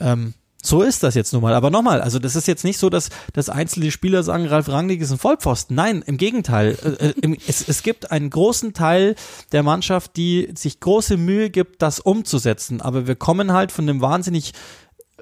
[0.00, 1.54] ähm, so ist das jetzt nun mal.
[1.54, 5.00] Aber nochmal, also das ist jetzt nicht so, dass, dass einzelne Spieler sagen, Ralf Rangnick
[5.00, 5.76] ist ein Vollpfosten.
[5.76, 6.76] Nein, im Gegenteil.
[7.00, 9.14] Äh, äh es, es gibt einen großen Teil
[9.52, 12.80] der Mannschaft, die sich große Mühe gibt, das umzusetzen.
[12.80, 14.52] Aber wir kommen halt von einem wahnsinnig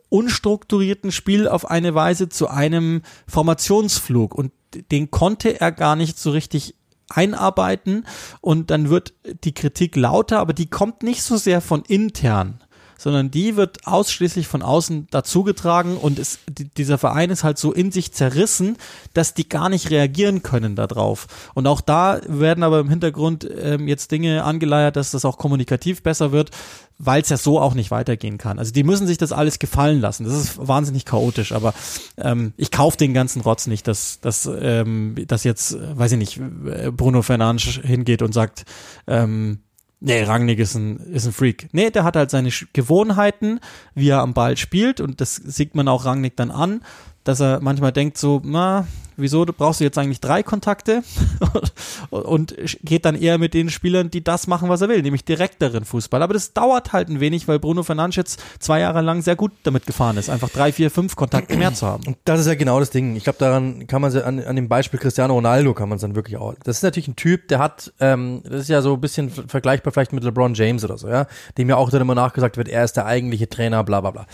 [0.08, 4.34] unstrukturierten Spiel auf eine Weise zu einem Formationsflug.
[4.34, 4.52] Und
[4.90, 6.74] den konnte er gar nicht so richtig
[7.08, 8.06] einarbeiten
[8.40, 12.60] und dann wird die Kritik lauter, aber die kommt nicht so sehr von intern,
[12.98, 17.92] sondern die wird ausschließlich von außen dazugetragen und die, dieser Verein ist halt so in
[17.92, 18.76] sich zerrissen,
[19.14, 21.26] dass die gar nicht reagieren können darauf.
[21.54, 26.02] Und auch da werden aber im Hintergrund ähm, jetzt Dinge angeleiert, dass das auch kommunikativ
[26.02, 26.50] besser wird,
[26.98, 28.58] weil es ja so auch nicht weitergehen kann.
[28.58, 30.24] Also die müssen sich das alles gefallen lassen.
[30.24, 31.74] Das ist wahnsinnig chaotisch, aber
[32.16, 36.40] ähm, ich kaufe den ganzen Rotz nicht, dass, dass, ähm, dass jetzt, weiß ich nicht,
[36.96, 38.64] Bruno Fernandes hingeht und sagt,
[39.06, 39.60] ähm,
[40.00, 41.68] Nee, Rangnick ist ein, ist ein Freak.
[41.72, 43.60] Nee, der hat halt seine Gewohnheiten,
[43.94, 46.82] wie er am Ball spielt und das sieht man auch Rangnick dann an.
[47.26, 51.02] Dass er manchmal denkt so, na, wieso brauchst du jetzt eigentlich drei Kontakte?
[52.10, 52.54] und
[52.84, 56.22] geht dann eher mit den Spielern, die das machen, was er will, nämlich direkteren Fußball.
[56.22, 59.52] Aber das dauert halt ein wenig, weil Bruno Fernandes jetzt zwei Jahre lang sehr gut
[59.64, 62.16] damit gefahren ist, einfach drei, vier, fünf Kontakte mehr zu haben.
[62.24, 63.16] Das ist ja genau das Ding.
[63.16, 66.14] Ich glaube, daran kann man an, an dem Beispiel Cristiano Ronaldo kann man es dann
[66.14, 66.54] wirklich auch.
[66.62, 69.92] Das ist natürlich ein Typ, der hat, ähm, das ist ja so ein bisschen vergleichbar
[69.92, 71.26] vielleicht mit LeBron James oder so, ja,
[71.58, 74.26] dem ja auch dann immer nachgesagt wird, er ist der eigentliche Trainer, bla bla bla.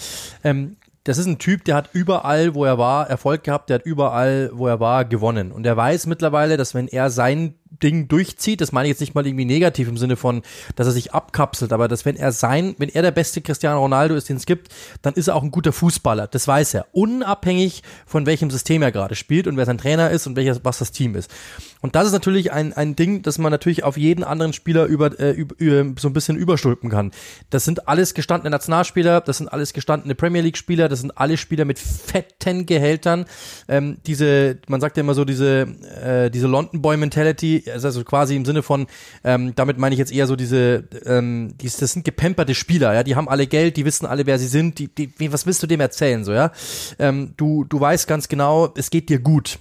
[0.44, 3.86] Ähm, das ist ein Typ, der hat überall, wo er war, Erfolg gehabt, der hat
[3.86, 5.50] überall, wo er war, gewonnen.
[5.50, 9.14] Und er weiß mittlerweile, dass wenn er sein Ding durchzieht, das meine ich jetzt nicht
[9.14, 10.42] mal irgendwie negativ im Sinne von,
[10.76, 14.14] dass er sich abkapselt, aber dass wenn er sein, wenn er der beste Cristiano Ronaldo
[14.14, 14.68] ist, den es gibt,
[15.02, 16.26] dann ist er auch ein guter Fußballer.
[16.26, 16.86] Das weiß er.
[16.92, 20.78] Unabhängig von welchem System er gerade spielt und wer sein Trainer ist und welches, was
[20.78, 21.30] das Team ist.
[21.80, 25.18] Und das ist natürlich ein, ein Ding, das man natürlich auf jeden anderen Spieler über,
[25.18, 25.54] äh, über,
[25.98, 27.10] so ein bisschen überstülpen kann.
[27.50, 31.36] Das sind alles gestandene Nationalspieler, das sind alles gestandene Premier League Spieler, das sind alle
[31.36, 33.24] Spieler mit fetten Gehältern.
[33.68, 35.62] Ähm, diese, man sagt ja immer so diese,
[36.02, 38.86] äh, diese London Boy Mentality, also quasi im Sinne von,
[39.24, 43.02] ähm, damit meine ich jetzt eher so diese, ähm, die, das sind gepemperte Spieler, ja,
[43.02, 45.66] die haben alle Geld, die wissen alle, wer sie sind, die, die, was willst du
[45.66, 46.52] dem erzählen, so, ja?
[46.98, 49.58] Ähm, du, du weißt ganz genau, es geht dir gut.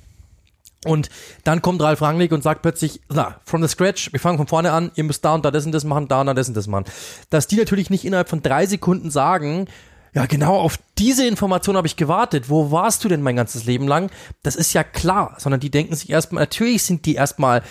[0.84, 1.10] Und
[1.44, 4.72] dann kommt Ralf Rangnick und sagt plötzlich, na, from the scratch, wir fangen von vorne
[4.72, 6.58] an, ihr müsst da und da das und das machen, da und da das und
[6.58, 6.86] das machen.
[7.30, 9.68] Dass die natürlich nicht innerhalb von drei Sekunden sagen,
[10.14, 12.50] ja, genau auf diese Information habe ich gewartet.
[12.50, 14.12] Wo warst du denn mein ganzes Leben lang?
[14.44, 17.64] Das ist ja klar, sondern die denken sich erstmal, natürlich sind die erstmal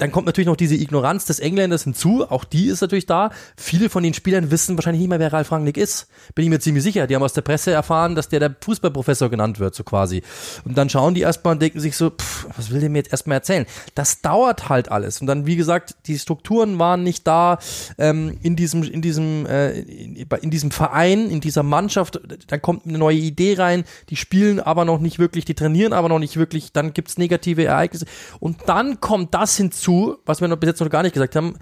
[0.00, 3.30] dann kommt natürlich noch diese Ignoranz des Engländers hinzu, auch die ist natürlich da.
[3.54, 6.08] Viele von den Spielern wissen wahrscheinlich nicht mehr, wer Ralf Rangnick ist.
[6.34, 7.06] Bin ich mir ziemlich sicher.
[7.06, 10.22] Die haben aus der Presse erfahren, dass der der Fußballprofessor genannt wird, so quasi.
[10.64, 13.12] Und dann schauen die erstmal und denken sich so, pff, was will der mir jetzt
[13.12, 13.66] erstmal erzählen?
[13.94, 15.20] Das dauert halt alles.
[15.20, 17.58] Und dann, wie gesagt, die Strukturen waren nicht da
[17.98, 22.20] ähm, in diesem, in diesem, äh, in diesem Verein, in dieser Mannschaft.
[22.46, 26.08] Dann kommt eine neue Idee rein, die spielen aber noch nicht wirklich, die trainieren aber
[26.08, 28.06] noch nicht wirklich, dann gibt's negative Ereignisse.
[28.38, 31.36] Und dann kommt das hinzu, dazu, was wir noch bis jetzt noch gar nicht gesagt
[31.36, 31.56] haben,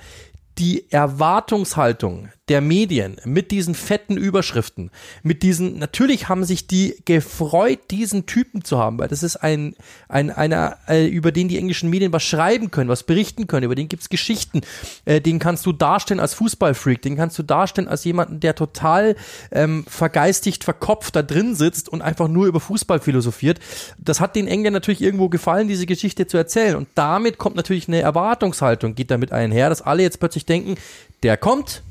[0.59, 4.90] die Erwartungshaltung der Medien mit diesen fetten Überschriften,
[5.22, 9.74] mit diesen, natürlich haben sich die gefreut, diesen Typen zu haben, weil das ist ein,
[10.09, 13.74] ein einer, äh, über den die englischen Medien was schreiben können, was berichten können, über
[13.74, 14.62] den gibt's Geschichten,
[15.05, 19.16] äh, den kannst du darstellen als Fußballfreak, den kannst du darstellen als jemanden, der total
[19.51, 23.59] ähm, vergeistigt, verkopft da drin sitzt und einfach nur über Fußball philosophiert.
[23.99, 26.76] Das hat den Engländern natürlich irgendwo gefallen, diese Geschichte zu erzählen.
[26.76, 30.76] Und damit kommt natürlich eine Erwartungshaltung, geht damit einher, dass alle jetzt plötzlich denken,
[31.22, 31.82] der kommt,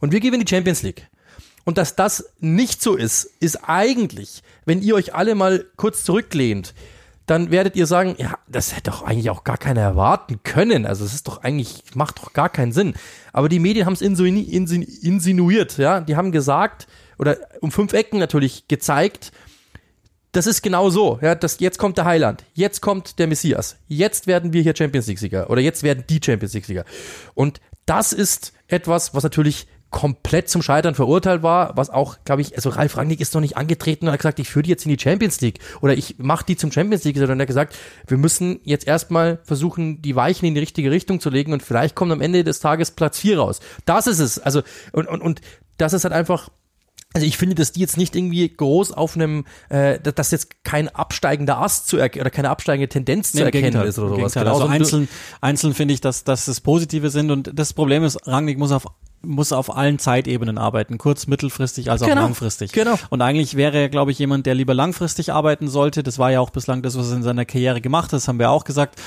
[0.00, 1.08] und wir gewinnen die Champions League.
[1.64, 6.74] Und dass das nicht so ist, ist eigentlich, wenn ihr euch alle mal kurz zurücklehnt,
[7.26, 10.84] dann werdet ihr sagen, ja, das hätte doch eigentlich auch gar keiner erwarten können.
[10.84, 12.94] Also es ist doch eigentlich, macht doch gar keinen Sinn.
[13.32, 16.00] Aber die Medien haben es insinu insinuiert, ja.
[16.00, 16.86] Die haben gesagt,
[17.18, 19.32] oder um fünf Ecken natürlich gezeigt,
[20.32, 24.26] das ist genau so, ja, das, jetzt kommt der Heiland, jetzt kommt der Messias, jetzt
[24.26, 26.84] werden wir hier Champions League-Sieger oder jetzt werden die Champions League-Sieger.
[27.34, 32.56] Und das ist etwas, was natürlich komplett zum Scheitern verurteilt war, was auch, glaube ich,
[32.56, 34.88] also Ralf Rangnick ist noch nicht angetreten und hat gesagt, ich führe die jetzt in
[34.90, 37.76] die Champions League oder ich mache die zum Champions League, sondern er hat gesagt,
[38.08, 41.94] wir müssen jetzt erstmal versuchen, die Weichen in die richtige Richtung zu legen und vielleicht
[41.94, 43.60] kommt am Ende des Tages Platz 4 raus.
[43.84, 44.40] Das ist es.
[44.40, 45.40] Also, und, und, und
[45.76, 46.50] das ist halt einfach,
[47.12, 50.88] also ich finde, dass die jetzt nicht irgendwie groß auf einem, äh, dass jetzt kein
[50.88, 54.34] absteigender Ast zu erkennen oder keine absteigende Tendenz zu nee, erkennen Gegenteil, ist oder sowas.
[54.34, 54.54] Genau.
[54.54, 55.08] Also einzeln,
[55.40, 58.86] einzeln finde ich, dass, dass das Positive sind und das Problem ist, Rangnick muss auf
[59.24, 62.22] muss auf allen Zeitebenen arbeiten, kurz, mittelfristig als auch genau.
[62.22, 62.72] langfristig.
[62.72, 62.94] Genau.
[63.10, 66.02] Und eigentlich wäre er, glaube ich, jemand, der lieber langfristig arbeiten sollte.
[66.02, 68.14] Das war ja auch bislang das, was er in seiner Karriere gemacht hat.
[68.14, 69.00] Das haben wir auch gesagt.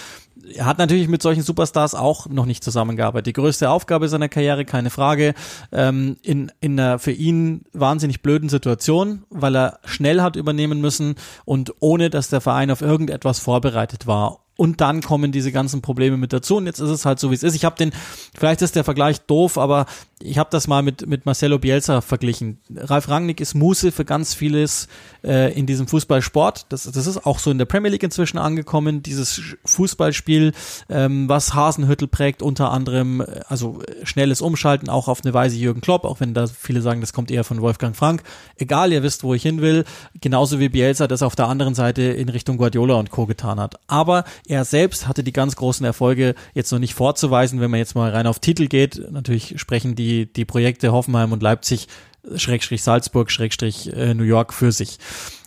[0.54, 3.28] Er hat natürlich mit solchen Superstars auch noch nicht zusammengearbeitet.
[3.28, 5.34] Die größte Aufgabe seiner Karriere, keine Frage,
[5.72, 11.16] ähm, in, in einer für ihn wahnsinnig blöden Situation, weil er schnell hat übernehmen müssen
[11.46, 16.18] und ohne, dass der Verein auf irgendetwas vorbereitet war und dann kommen diese ganzen Probleme
[16.18, 16.58] mit dazu.
[16.58, 17.56] Und jetzt ist es halt so, wie es ist.
[17.56, 17.92] Ich habe den,
[18.38, 19.86] vielleicht ist der Vergleich doof, aber
[20.20, 22.58] ich habe das mal mit, mit Marcelo Bielsa verglichen.
[22.76, 24.88] Ralf Rangnick ist Muse für ganz vieles
[25.24, 26.66] äh, in diesem Fußballsport.
[26.70, 30.54] Das, das ist auch so in der Premier League inzwischen angekommen, dieses Fußballspiel,
[30.90, 35.82] ähm, was Hasenhüttel prägt, unter anderem, äh, also schnelles Umschalten, auch auf eine Weise Jürgen
[35.82, 38.24] Klopp, auch wenn da viele sagen, das kommt eher von Wolfgang Frank.
[38.56, 39.84] Egal, ihr wisst, wo ich hin will.
[40.20, 43.28] Genauso wie Bielsa das auf der anderen Seite in Richtung Guardiola und Co.
[43.28, 43.76] getan hat.
[43.86, 47.94] Aber er selbst hatte die ganz großen Erfolge jetzt noch nicht vorzuweisen, wenn man jetzt
[47.94, 49.00] mal rein auf Titel geht.
[49.12, 51.88] Natürlich sprechen die, die Projekte Hoffenheim und Leipzig
[52.36, 54.98] Schrägstrich Salzburg, Schrägstrich äh, New York für sich.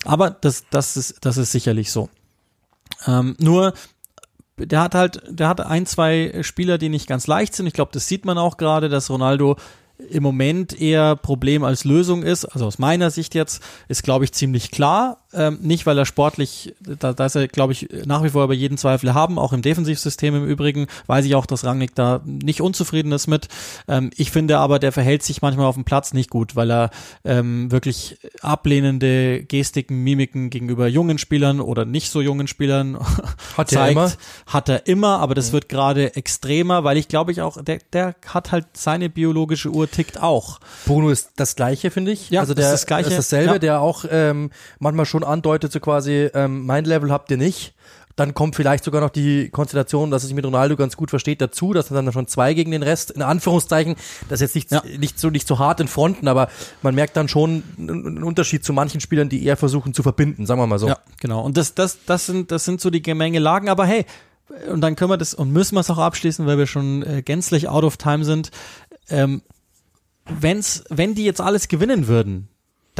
[0.04, 2.08] Aber das, das ist, das ist sicherlich so.
[3.06, 3.74] Ähm, nur,
[4.56, 7.66] der hat halt, der hat ein, zwei Spieler, die nicht ganz leicht sind.
[7.66, 9.56] Ich glaube, das sieht man auch gerade, dass Ronaldo
[10.08, 12.44] im Moment eher Problem als Lösung ist.
[12.46, 16.74] Also aus meiner Sicht jetzt ist, glaube ich, ziemlich klar ähm, nicht weil er sportlich,
[16.81, 19.62] da, da ist er, glaube ich, nach wie vor über jeden Zweifel haben, auch im
[19.62, 23.49] Defensivsystem im Übrigen, weiß ich auch, dass Rangnick da nicht unzufrieden ist mit.
[23.89, 26.91] Ähm, ich finde aber, der verhält sich manchmal auf dem Platz nicht gut, weil er
[27.24, 32.99] ähm, wirklich ablehnende Gestiken, Mimiken gegenüber jungen Spielern oder nicht so jungen Spielern
[33.57, 33.72] Hat zeigt.
[33.72, 34.12] er immer.
[34.47, 38.14] Hat er immer, aber das wird gerade extremer, weil ich glaube ich auch, der, der
[38.26, 40.61] hat halt seine biologische Uhr tickt auch.
[40.87, 42.31] Bruno ist das Gleiche, finde ich.
[42.31, 43.09] Ja, also ist der das Gleiche.
[43.11, 43.59] ist dasselbe, Ja.
[43.59, 47.74] der auch ähm, manchmal schon andeutet, so quasi, ähm, mein Level habt ihr nicht.
[48.16, 51.40] Dann kommt vielleicht sogar noch die Konstellation, dass er sich mit Ronaldo ganz gut versteht,
[51.40, 53.94] dazu, dass er dann schon zwei gegen den Rest, in Anführungszeichen,
[54.28, 54.98] das ist jetzt nicht, Ja.
[54.98, 56.48] nicht so nicht so hart in Fronten, aber
[56.82, 60.44] man merkt dann schon einen einen Unterschied zu manchen Spielern, die eher versuchen zu verbinden,
[60.44, 60.88] sagen wir mal so.
[60.88, 61.40] Ja, genau.
[61.42, 64.04] Und das, das, das sind, das sind so die Gemengelagen, aber hey,
[64.70, 67.22] und dann können wir das und müssen wir es auch abschließen, weil wir schon äh,
[67.22, 68.50] gänzlich out of time sind.
[69.08, 69.40] Ähm,
[70.28, 72.48] wenn's, wenn die jetzt alles gewinnen würden,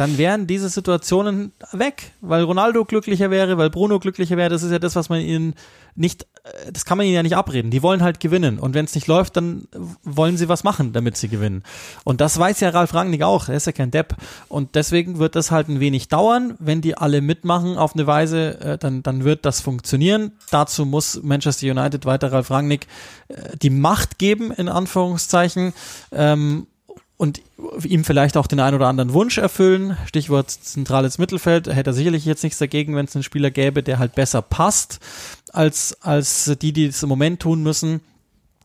[0.01, 4.49] dann wären diese Situationen weg, weil Ronaldo glücklicher wäre, weil Bruno glücklicher wäre.
[4.49, 5.53] Das ist ja das, was man ihnen
[5.93, 7.69] nicht, äh, das kann man ihnen ja nicht abreden.
[7.69, 8.57] Die wollen halt gewinnen.
[8.57, 9.67] Und wenn es nicht läuft, dann
[10.01, 11.61] wollen sie was machen, damit sie gewinnen.
[12.03, 13.47] Und das weiß ja Ralf Rangnick auch.
[13.47, 14.15] Er ist ja kein Depp.
[14.47, 16.55] Und deswegen wird das halt ein wenig dauern.
[16.57, 20.31] Wenn die alle mitmachen auf eine Weise, äh, dann, dann wird das funktionieren.
[20.49, 22.87] Dazu muss Manchester United weiter Ralf Rangnick
[23.27, 25.73] äh, die Macht geben, in Anführungszeichen.
[26.11, 26.65] Ähm,
[27.21, 27.39] und
[27.83, 29.95] ihm vielleicht auch den ein oder anderen Wunsch erfüllen.
[30.07, 31.67] Stichwort zentrales Mittelfeld.
[31.67, 34.99] Hätte er sicherlich jetzt nichts dagegen, wenn es einen Spieler gäbe, der halt besser passt
[35.53, 38.01] als, als die, die es im Moment tun müssen.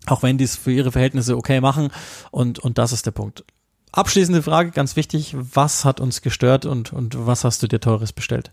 [0.06, 1.90] Auch wenn die es für ihre Verhältnisse okay machen.
[2.30, 3.44] Und, und das ist der Punkt.
[3.92, 5.34] Abschließende Frage, ganz wichtig.
[5.36, 8.52] Was hat uns gestört und, und was hast du dir Teures bestellt?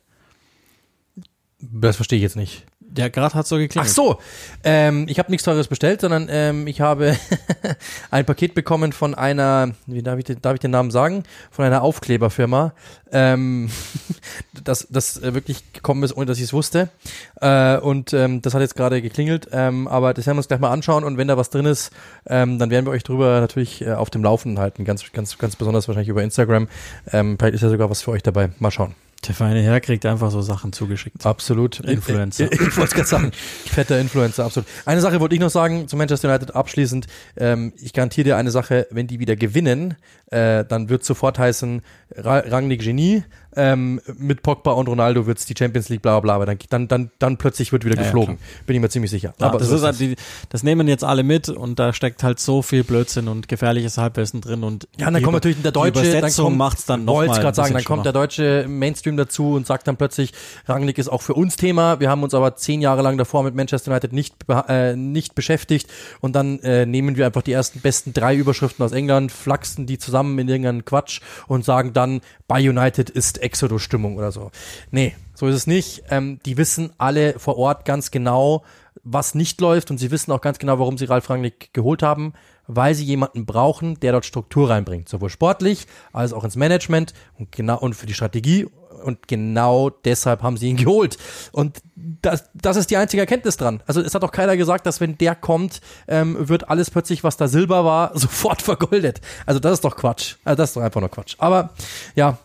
[1.61, 2.65] Das verstehe ich jetzt nicht.
[2.95, 3.91] Der gerade hat so Ach geklingelt.
[3.91, 4.19] so,
[4.63, 7.17] ähm, ich habe nichts Teures bestellt, sondern ähm, ich habe
[8.11, 11.23] ein Paket bekommen von einer, wie darf ich, den, darf ich den Namen sagen?
[11.49, 12.73] Von einer Aufkleberfirma,
[13.11, 13.71] ähm,
[14.63, 16.89] das, das äh, wirklich gekommen ist, ohne dass ich es wusste.
[17.41, 20.59] Äh, und ähm, das hat jetzt gerade geklingelt, ähm, aber das werden wir uns gleich
[20.59, 21.91] mal anschauen und wenn da was drin ist,
[22.27, 25.55] ähm, dann werden wir euch drüber natürlich äh, auf dem Laufenden halten, ganz, ganz, ganz
[25.55, 26.67] besonders wahrscheinlich über Instagram.
[27.11, 28.51] Ähm, vielleicht ist ja sogar was für euch dabei.
[28.59, 28.93] Mal schauen.
[29.27, 31.25] Der feine Herr kriegt einfach so Sachen zugeschickt.
[31.25, 31.79] Absolut.
[31.79, 32.51] Influencer.
[32.51, 33.31] Ich, ich wollte gerade sagen.
[33.33, 34.67] Fetter Influencer, absolut.
[34.85, 37.07] Eine Sache wollte ich noch sagen zu Manchester United abschließend.
[37.37, 39.95] Ähm, ich garantiere dir eine Sache, wenn die wieder gewinnen,
[40.27, 41.81] äh, dann wird sofort heißen,
[42.15, 43.23] Ra Rangnick Genie,
[43.55, 46.35] ähm, mit Pogba und Ronaldo wird's die Champions League, bla bla bla.
[46.35, 48.37] Aber dann, dann, dann, plötzlich wird wieder Ja, ja, geflogen.
[48.65, 49.33] Bin ich mir ziemlich sicher.
[49.39, 50.15] Ja, Aber das so ist halt die,
[50.49, 54.41] das nehmen jetzt alle mit und da steckt halt so viel Blödsinn und gefährliches Halbwissen
[54.41, 57.13] drin und Ja, und dann kommt natürlich der die Deutsche, dann kommt, macht's dann noch
[57.15, 60.33] wollte gerade sagen, dann kommt der deutsche Mainstream dazu und sagt dann plötzlich,
[60.67, 61.99] Rangnick ist auch für uns Thema.
[61.99, 64.35] Wir haben uns aber zehn Jahre lang davor mit Manchester United nicht
[64.67, 65.89] äh, nicht beschäftigt
[66.21, 69.97] und dann äh, nehmen wir einfach die ersten besten drei Überschriften aus England, flachsen die
[69.97, 74.51] zusammen in irgendeinen Quatsch und sagen dann, bei United ist Exodus-Stimmung oder so.
[74.91, 76.03] Nee, so ist es nicht.
[76.09, 78.63] Ähm, die wissen alle vor Ort ganz genau,
[79.03, 82.33] was nicht läuft und sie wissen auch ganz genau, warum sie Ralf Rangnick geholt haben,
[82.67, 87.51] weil sie jemanden brauchen, der dort Struktur reinbringt, sowohl sportlich als auch ins Management und
[87.51, 88.67] genau und für die Strategie
[89.03, 91.17] und genau deshalb haben sie ihn geholt.
[91.51, 93.83] Und das, das ist die einzige Erkenntnis dran.
[93.85, 97.37] Also es hat auch keiner gesagt, dass wenn der kommt, ähm, wird alles plötzlich, was
[97.37, 99.21] da Silber war, sofort vergoldet.
[99.45, 100.35] Also das ist doch Quatsch.
[100.43, 101.35] Also das ist doch einfach nur Quatsch.
[101.37, 101.71] Aber
[102.15, 102.37] ja,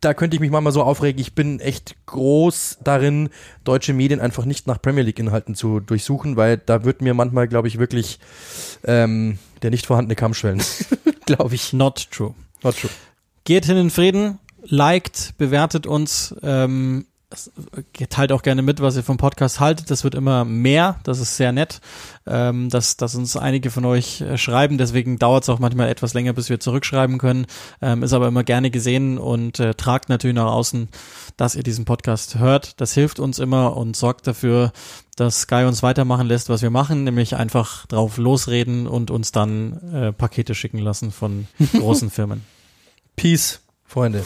[0.00, 1.20] da könnte ich mich manchmal so aufregen.
[1.20, 3.30] Ich bin echt groß darin,
[3.64, 7.68] deutsche Medien einfach nicht nach Premier League-Inhalten zu durchsuchen, weil da wird mir manchmal, glaube
[7.68, 8.18] ich, wirklich
[8.84, 10.62] ähm, der nicht vorhandene Kamm schwellen.
[11.26, 11.72] glaube ich.
[11.72, 12.34] not true.
[12.62, 12.90] Not true.
[13.44, 17.06] Geht hin in Frieden, liked, bewertet uns, ähm,
[18.08, 19.90] teilt auch gerne mit, was ihr vom Podcast haltet.
[19.90, 20.98] Das wird immer mehr.
[21.02, 21.80] Das ist sehr nett,
[22.26, 24.78] ähm, dass, dass uns einige von euch äh, schreiben.
[24.78, 27.46] Deswegen dauert es auch manchmal etwas länger, bis wir zurückschreiben können.
[27.82, 30.88] Ähm, ist aber immer gerne gesehen und äh, tragt natürlich nach außen,
[31.36, 32.80] dass ihr diesen Podcast hört.
[32.80, 34.72] Das hilft uns immer und sorgt dafür,
[35.16, 39.92] dass Sky uns weitermachen lässt, was wir machen, nämlich einfach drauf losreden und uns dann
[39.92, 42.44] äh, Pakete schicken lassen von großen Firmen.
[43.16, 44.24] Peace, Freunde.